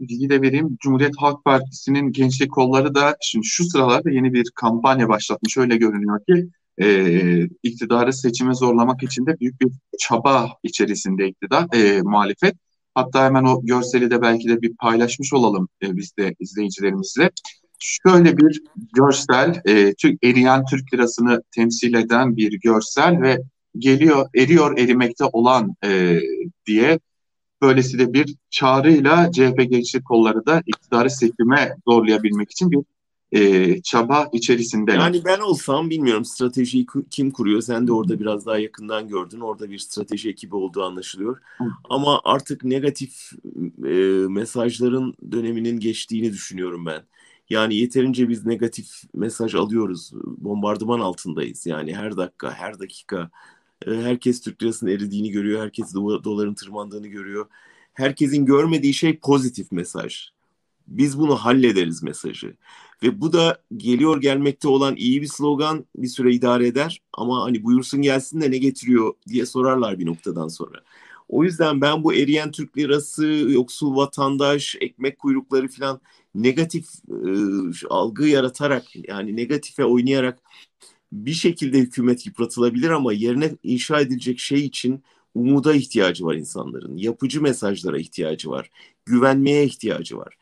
bilgi 0.00 0.30
de 0.30 0.42
vereyim. 0.42 0.76
Cumhuriyet 0.80 1.14
Halk 1.16 1.44
Partisi'nin 1.44 2.12
gençlik 2.12 2.52
kolları 2.52 2.94
da 2.94 3.16
şimdi 3.20 3.46
şu 3.46 3.64
sıralarda 3.64 4.10
yeni 4.10 4.32
bir 4.32 4.50
kampanya 4.54 5.08
başlatmış. 5.08 5.58
Öyle 5.58 5.76
görünüyor 5.76 6.20
ki 6.28 6.48
e, 6.78 7.48
iktidarı 7.62 8.12
seçime 8.12 8.54
zorlamak 8.54 9.02
için 9.02 9.26
de 9.26 9.40
büyük 9.40 9.60
bir 9.60 9.68
çaba 9.98 10.48
içerisinde 10.62 11.28
iktidar, 11.28 11.66
e, 11.74 12.02
muhalefet. 12.02 12.54
Hatta 12.94 13.24
hemen 13.24 13.44
o 13.44 13.66
görseli 13.66 14.10
de 14.10 14.22
belki 14.22 14.48
de 14.48 14.62
bir 14.62 14.76
paylaşmış 14.76 15.32
olalım 15.32 15.68
e, 15.82 15.96
biz 15.96 16.16
de 16.18 16.34
izleyicilerimizle. 16.40 17.30
Şöyle 17.78 18.36
bir 18.36 18.62
görsel, 18.96 19.62
e, 19.64 19.94
Türk, 19.94 20.24
eriyen 20.24 20.64
Türk 20.64 20.94
lirasını 20.94 21.42
temsil 21.54 21.94
eden 21.94 22.36
bir 22.36 22.60
görsel 22.60 23.22
ve 23.22 23.38
geliyor, 23.78 24.26
eriyor 24.36 24.78
erimekte 24.78 25.24
olan 25.24 25.74
e, 25.84 26.20
diye 26.66 26.98
böylesi 27.64 27.98
de 27.98 28.12
bir 28.12 28.34
çağrıyla 28.50 29.32
CHP 29.32 29.70
gençlik 29.70 30.04
kolları 30.04 30.46
da 30.46 30.62
iktidarı 30.66 31.10
seçime 31.10 31.76
zorlayabilmek 31.88 32.50
için 32.50 32.70
bir 32.70 32.78
e, 33.32 33.82
çaba 33.82 34.28
içerisinde. 34.32 34.92
Yani 34.92 35.22
ben 35.24 35.40
olsam 35.40 35.90
bilmiyorum 35.90 36.24
stratejiyi 36.24 36.86
kim 37.10 37.30
kuruyor. 37.30 37.60
Sen 37.60 37.86
de 37.86 37.92
orada 37.92 38.20
biraz 38.20 38.46
daha 38.46 38.58
yakından 38.58 39.08
gördün. 39.08 39.40
Orada 39.40 39.70
bir 39.70 39.78
strateji 39.78 40.30
ekibi 40.30 40.56
olduğu 40.56 40.82
anlaşılıyor. 40.82 41.38
Hı. 41.58 41.64
Ama 41.90 42.20
artık 42.24 42.64
negatif 42.64 43.32
e, 43.84 43.92
mesajların 44.28 45.14
döneminin 45.32 45.80
geçtiğini 45.80 46.32
düşünüyorum 46.32 46.86
ben. 46.86 47.02
Yani 47.50 47.76
yeterince 47.76 48.28
biz 48.28 48.46
negatif 48.46 49.02
mesaj 49.14 49.54
alıyoruz. 49.54 50.10
Bombardıman 50.24 51.00
altındayız. 51.00 51.66
Yani 51.66 51.94
her 51.96 52.16
dakika, 52.16 52.50
her 52.50 52.78
dakika 52.78 53.30
herkes 53.86 54.40
Türk 54.40 54.62
lirasının 54.62 54.90
eridiğini 54.90 55.30
görüyor. 55.30 55.62
Herkes 55.62 55.94
doların 55.94 56.54
tırmandığını 56.54 57.06
görüyor. 57.06 57.46
Herkesin 57.94 58.46
görmediği 58.46 58.94
şey 58.94 59.18
pozitif 59.18 59.72
mesaj. 59.72 60.28
Biz 60.86 61.18
bunu 61.18 61.36
hallederiz 61.36 62.02
mesajı. 62.02 62.56
Ve 63.02 63.20
bu 63.20 63.32
da 63.32 63.62
geliyor 63.76 64.20
gelmekte 64.20 64.68
olan 64.68 64.96
iyi 64.96 65.22
bir 65.22 65.26
slogan 65.26 65.84
bir 65.96 66.08
süre 66.08 66.34
idare 66.34 66.66
eder 66.66 67.02
ama 67.12 67.44
hani 67.44 67.64
buyursun 67.64 68.02
gelsin 68.02 68.40
de 68.40 68.50
ne 68.50 68.58
getiriyor 68.58 69.14
diye 69.28 69.46
sorarlar 69.46 69.98
bir 69.98 70.06
noktadan 70.06 70.48
sonra. 70.48 70.82
O 71.28 71.44
yüzden 71.44 71.80
ben 71.80 72.04
bu 72.04 72.14
eriyen 72.14 72.50
Türk 72.50 72.78
lirası, 72.78 73.26
yoksul 73.26 73.96
vatandaş, 73.96 74.76
ekmek 74.80 75.18
kuyrukları 75.18 75.68
falan 75.68 76.00
negatif 76.34 76.86
e, 77.08 77.86
algı 77.90 78.28
yaratarak 78.28 78.84
yani 79.08 79.36
negatife 79.36 79.84
oynayarak 79.84 80.38
bir 81.14 81.32
şekilde 81.32 81.78
hükümet 81.78 82.26
yıpratılabilir 82.26 82.90
ama 82.90 83.12
yerine 83.12 83.56
inşa 83.62 84.00
edilecek 84.00 84.38
şey 84.38 84.64
için 84.64 85.02
umuda 85.34 85.74
ihtiyacı 85.74 86.24
var 86.24 86.34
insanların. 86.34 86.96
Yapıcı 86.96 87.42
mesajlara 87.42 87.98
ihtiyacı 87.98 88.50
var. 88.50 88.70
Güvenmeye 89.04 89.64
ihtiyacı 89.64 90.16
var. 90.16 90.36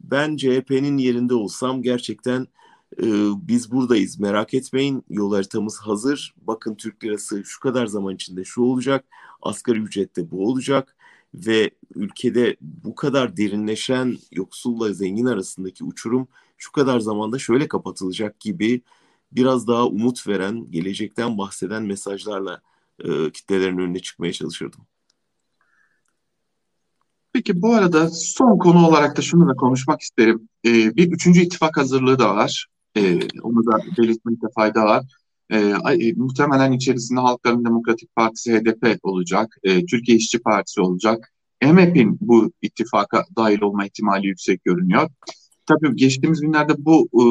Ben 0.00 0.36
CHP'nin 0.36 0.98
yerinde 0.98 1.34
olsam 1.34 1.82
gerçekten 1.82 2.46
e, 3.02 3.06
biz 3.48 3.72
buradayız 3.72 4.20
merak 4.20 4.54
etmeyin 4.54 5.04
yol 5.10 5.34
haritamız 5.34 5.78
hazır. 5.78 6.34
Bakın 6.42 6.74
Türk 6.74 7.04
lirası 7.04 7.44
şu 7.44 7.60
kadar 7.60 7.86
zaman 7.86 8.14
içinde 8.14 8.44
şu 8.44 8.62
olacak. 8.62 9.04
Asgari 9.42 9.78
ücrette 9.78 10.30
bu 10.30 10.48
olacak 10.48 10.96
ve 11.34 11.70
ülkede 11.94 12.56
bu 12.60 12.94
kadar 12.94 13.36
derinleşen 13.36 14.18
yoksulla 14.32 14.92
zengin 14.92 15.26
arasındaki 15.26 15.84
uçurum 15.84 16.28
şu 16.58 16.72
kadar 16.72 17.00
zamanda 17.00 17.38
şöyle 17.38 17.68
kapatılacak 17.68 18.40
gibi 18.40 18.82
biraz 19.36 19.68
daha 19.68 19.86
umut 19.86 20.28
veren, 20.28 20.70
gelecekten 20.70 21.38
bahseden 21.38 21.82
mesajlarla 21.82 22.60
e, 23.04 23.30
kitlelerin 23.32 23.78
önüne 23.78 23.98
çıkmaya 23.98 24.32
çalışırdım. 24.32 24.80
Peki 27.36 27.62
bu 27.62 27.74
arada 27.74 28.08
son 28.10 28.58
konu 28.58 28.86
olarak 28.86 29.16
da 29.16 29.22
şunu 29.22 29.48
da 29.48 29.54
konuşmak 29.54 30.00
isterim. 30.00 30.48
Ee, 30.66 30.96
bir 30.96 31.12
üçüncü 31.12 31.40
ittifak 31.40 31.76
hazırlığı 31.76 32.18
da 32.18 32.36
var. 32.36 32.66
Ee, 32.96 33.18
onu 33.42 33.66
da 33.66 33.78
belirtmekte 33.98 34.46
fayda 34.54 34.84
var. 34.84 35.04
Ee, 35.52 35.74
muhtemelen 36.16 36.72
içerisinde 36.72 37.20
Halkların 37.20 37.64
Demokratik 37.64 38.16
Partisi 38.16 38.58
HDP 38.58 38.98
olacak. 39.02 39.56
E, 39.62 39.86
Türkiye 39.86 40.18
İşçi 40.18 40.38
Partisi 40.38 40.80
olacak. 40.80 41.32
EMEP'in 41.60 42.18
bu 42.20 42.52
ittifaka 42.62 43.24
dahil 43.36 43.62
olma 43.62 43.86
ihtimali 43.86 44.26
yüksek 44.26 44.64
görünüyor. 44.64 45.10
Tabii 45.66 45.96
geçtiğimiz 45.96 46.40
günlerde 46.40 46.72
bu 46.78 47.08
e, 47.12 47.24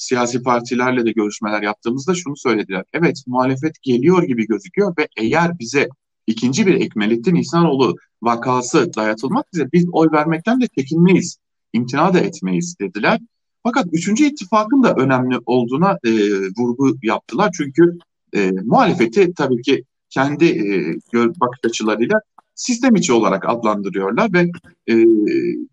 siyasi 0.00 0.42
partilerle 0.42 1.04
de 1.04 1.12
görüşmeler 1.12 1.62
yaptığımızda 1.62 2.14
şunu 2.14 2.36
söylediler. 2.36 2.84
Evet 2.92 3.22
muhalefet 3.26 3.82
geliyor 3.82 4.22
gibi 4.22 4.46
gözüküyor 4.46 4.94
ve 4.98 5.08
eğer 5.16 5.58
bize 5.58 5.88
ikinci 6.26 6.66
bir 6.66 6.74
Ekmelettin 6.74 7.34
İhsanoğlu 7.34 7.96
vakası 8.22 8.94
dayatılmak 8.96 9.52
bize 9.52 9.72
biz 9.72 9.86
oy 9.92 10.08
vermekten 10.12 10.60
de 10.60 10.66
çekinmeyiz, 10.78 11.38
imtina 11.72 12.14
da 12.14 12.20
etmeyiz 12.20 12.76
dediler. 12.80 13.20
Fakat 13.62 13.86
üçüncü 13.92 14.24
ittifakın 14.24 14.82
da 14.82 14.94
önemli 14.94 15.38
olduğuna 15.46 15.98
e, 16.04 16.10
vurgu 16.58 16.96
yaptılar. 17.02 17.50
Çünkü 17.56 17.98
e, 18.34 18.50
muhalefeti 18.50 19.34
tabii 19.34 19.62
ki 19.62 19.84
kendi 20.10 20.44
e, 20.44 20.96
bakış 21.14 21.60
açılarıyla 21.64 22.20
sistem 22.54 22.96
içi 22.96 23.12
olarak 23.12 23.48
adlandırıyorlar 23.48 24.32
ve 24.32 24.40
e, 24.88 24.94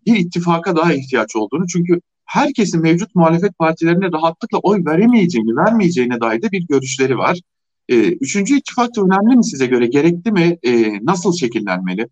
bir 0.06 0.16
ittifaka 0.16 0.76
daha 0.76 0.94
ihtiyaç 0.94 1.36
olduğunu 1.36 1.66
çünkü 1.66 2.00
herkesin 2.28 2.82
mevcut 2.82 3.14
muhalefet 3.14 3.58
partilerine 3.58 4.12
rahatlıkla 4.12 4.58
oy 4.58 4.84
veremeyeceğini, 4.84 5.56
vermeyeceğine 5.56 6.20
dair 6.20 6.42
de 6.42 6.52
bir 6.52 6.66
görüşleri 6.66 7.18
var. 7.18 7.40
E, 7.88 7.96
üçüncü 8.12 8.58
ittifak 8.58 8.98
önemli 8.98 9.36
mi 9.36 9.44
size 9.44 9.66
göre? 9.66 9.86
Gerekli 9.86 10.32
mi? 10.32 10.58
E, 10.62 11.04
nasıl 11.04 11.32
şekillenmeli? 11.32 12.08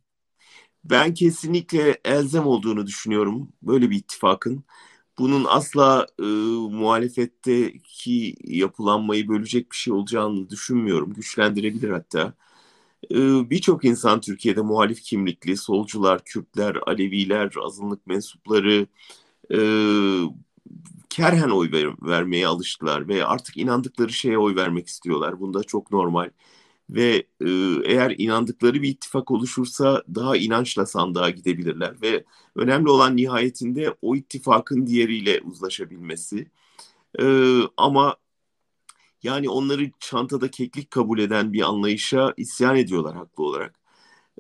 Ben 0.85 1.15
kesinlikle 1.15 1.99
elzem 2.05 2.47
olduğunu 2.47 2.87
düşünüyorum 2.87 3.49
böyle 3.63 3.91
bir 3.91 3.97
ittifakın. 3.97 4.65
Bunun 5.19 5.45
asla 5.49 6.07
e, 6.19 6.25
muhalefetteki 6.77 8.35
yapılanmayı 8.45 9.29
bölecek 9.29 9.71
bir 9.73 9.77
şey 9.77 9.93
olacağını 9.93 10.51
düşünmüyorum. 10.51 11.15
Güçlendirebilir 11.15 11.91
hatta. 11.91 12.35
E, 13.11 13.17
Birçok 13.51 13.85
insan 13.85 14.21
Türkiye'de 14.21 14.61
muhalif 14.61 15.03
kimlikli, 15.03 15.57
solcular, 15.57 16.25
Kürtler, 16.25 16.77
Aleviler, 16.87 17.53
azınlık 17.65 18.07
mensupları, 18.07 18.87
e, 19.55 19.59
kerhen 21.11 21.51
oy 21.51 21.73
ver, 21.73 21.89
vermeye 22.03 22.47
alıştılar 22.47 23.09
ve 23.09 23.25
artık 23.27 23.57
inandıkları 23.57 24.13
şeye 24.13 24.39
oy 24.39 24.57
vermek 24.57 24.87
istiyorlar. 24.89 25.41
Bunda 25.41 25.63
çok 25.63 25.93
normal. 25.93 26.31
Ve 26.91 27.27
e, 27.41 27.49
eğer 27.85 28.15
inandıkları 28.19 28.83
bir 28.83 28.89
ittifak 28.89 29.31
oluşursa 29.31 30.05
daha 30.15 30.37
inançla 30.37 30.87
sandığa 30.87 31.31
gidebilirler. 31.31 32.03
Ve 32.03 32.25
önemli 32.57 32.91
olan 32.91 33.17
nihayetinde 33.17 33.97
o 34.03 34.17
ittifakın 34.17 34.87
diğeriyle 34.87 35.41
uzlaşabilmesi. 35.45 36.51
E, 37.21 37.27
ama 37.77 38.17
yani 39.23 39.49
onları 39.49 39.91
çantada 40.01 40.51
keklik 40.51 40.91
kabul 40.91 41.19
eden 41.19 41.53
bir 41.53 41.63
anlayışa 41.63 42.35
isyan 42.37 42.77
ediyorlar 42.77 43.17
haklı 43.17 43.45
olarak. 43.45 43.86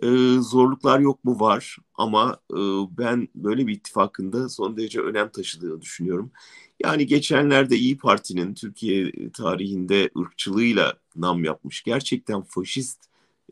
Ee, 0.03 0.07
zorluklar 0.41 1.01
yok 1.01 1.25
mu? 1.25 1.41
Var 1.41 1.77
ama 1.95 2.41
e, 2.53 2.57
ben 2.99 3.29
böyle 3.35 3.67
bir 3.67 3.75
ittifakında 3.75 4.49
son 4.49 4.77
derece 4.77 5.01
önem 5.01 5.29
taşıdığını 5.31 5.81
düşünüyorum. 5.83 6.31
Yani 6.85 7.07
geçenlerde 7.07 7.77
İyi 7.77 7.99
Parti'nin 7.99 8.55
Türkiye 8.55 9.13
tarihinde 9.33 10.11
ırkçılığıyla 10.19 10.95
nam 11.17 11.45
yapmış, 11.45 11.83
gerçekten 11.83 12.43
faşist 12.43 13.05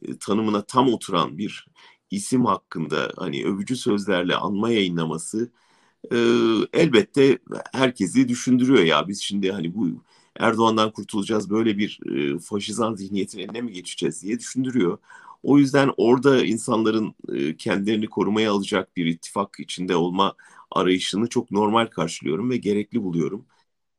e, 0.03 0.19
tanımına 0.19 0.63
tam 0.63 0.89
oturan 0.89 1.39
bir 1.39 1.67
isim 2.11 2.45
hakkında 2.45 3.13
hani 3.17 3.45
övücü 3.47 3.77
sözlerle 3.77 4.37
anma 4.37 4.71
yayınlaması 4.71 5.51
e, 6.13 6.17
elbette 6.73 7.39
herkesi 7.73 8.29
düşündürüyor 8.29 8.85
ya 8.85 9.09
biz 9.09 9.21
şimdi 9.23 9.53
hani 9.53 9.75
bu 9.75 9.89
Erdoğan'dan 10.41 10.93
kurtulacağız 10.93 11.51
böyle 11.51 11.79
bir 11.79 12.01
e, 12.35 12.39
faşizan 12.39 12.95
zihniyetin 12.95 13.39
eline 13.39 13.61
mi 13.61 13.73
geçeceğiz 13.73 14.23
diye 14.23 14.39
düşündürüyor. 14.39 14.99
O 15.45 15.59
yüzden 15.59 15.91
orada 15.97 16.45
insanların 16.45 17.15
e, 17.33 17.57
kendilerini 17.57 18.07
korumaya 18.07 18.53
alacak 18.53 18.97
bir 18.97 19.07
ittifak 19.07 19.61
içinde 19.61 19.97
olma 19.97 20.35
arayışını 20.71 21.29
çok 21.29 21.51
normal 21.51 21.87
karşılıyorum 21.87 22.51
ve 22.51 22.57
gerekli 22.57 23.03
buluyorum. 23.03 23.47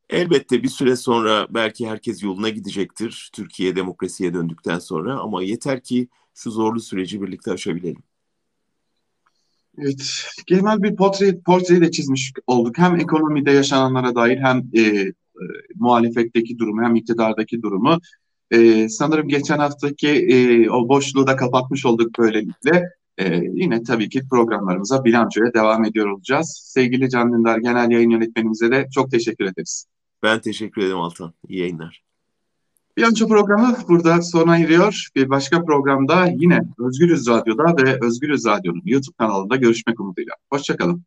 Elbette 0.10 0.63
bir 0.63 0.67
süre 0.67 0.95
sonra 0.95 1.47
belki 1.49 1.88
herkes 1.89 2.23
yoluna 2.23 2.49
gidecektir 2.49 3.29
Türkiye 3.34 3.75
demokrasiye 3.75 4.34
döndükten 4.34 4.79
sonra 4.79 5.19
ama 5.19 5.43
yeter 5.43 5.84
ki 5.84 6.08
şu 6.34 6.51
zorlu 6.51 6.79
süreci 6.79 7.21
birlikte 7.21 7.51
aşabilelim. 7.51 8.03
Evet, 9.77 10.25
genel 10.47 10.84
bir 10.84 10.95
portre, 10.95 11.39
portreyi 11.39 11.81
de 11.81 11.91
çizmiş 11.91 12.34
olduk. 12.47 12.77
Hem 12.77 12.95
ekonomide 12.95 13.51
yaşananlara 13.51 14.15
dair 14.15 14.38
hem 14.38 14.63
e, 14.73 14.81
e, 14.81 15.13
muhalefetteki 15.75 16.60
durumu 16.60 16.84
hem 16.84 16.95
iktidardaki 16.95 17.62
durumu. 17.62 17.99
E, 18.55 18.89
sanırım 18.89 19.27
geçen 19.27 19.57
haftaki 19.57 20.07
e, 20.07 20.69
o 20.69 20.89
boşluğu 20.89 21.27
da 21.27 21.35
kapatmış 21.35 21.85
olduk 21.85 22.19
böylelikle. 22.19 22.89
E, 23.17 23.41
yine 23.53 23.83
tabii 23.83 24.09
ki 24.09 24.21
programlarımıza 24.29 25.05
bilançoya 25.05 25.53
devam 25.53 25.85
ediyor 25.85 26.07
olacağız. 26.07 26.61
Sevgili 26.63 27.09
Can 27.09 27.33
Dündar 27.33 27.57
Genel 27.57 27.91
Yayın 27.91 28.09
Yönetmenimize 28.09 28.71
de 28.71 28.87
çok 28.93 29.11
teşekkür 29.11 29.45
ederiz. 29.45 29.85
Ben 30.23 30.39
teşekkür 30.39 30.81
ederim 30.81 30.99
Altan. 30.99 31.33
İyi 31.49 31.59
yayınlar. 31.59 32.03
Bilanço 32.97 33.27
programı 33.27 33.77
burada 33.87 34.21
sona 34.21 34.57
eriyor. 34.57 35.07
Bir 35.15 35.29
başka 35.29 35.65
programda 35.65 36.27
yine 36.39 36.59
Özgürüz 36.79 37.27
Radyo'da 37.27 37.85
ve 37.85 37.99
Özgürüz 38.01 38.45
Radyo'nun 38.45 38.81
YouTube 38.85 39.15
kanalında 39.17 39.55
görüşmek 39.55 39.99
umuduyla. 39.99 40.33
Hoşçakalın. 40.49 41.03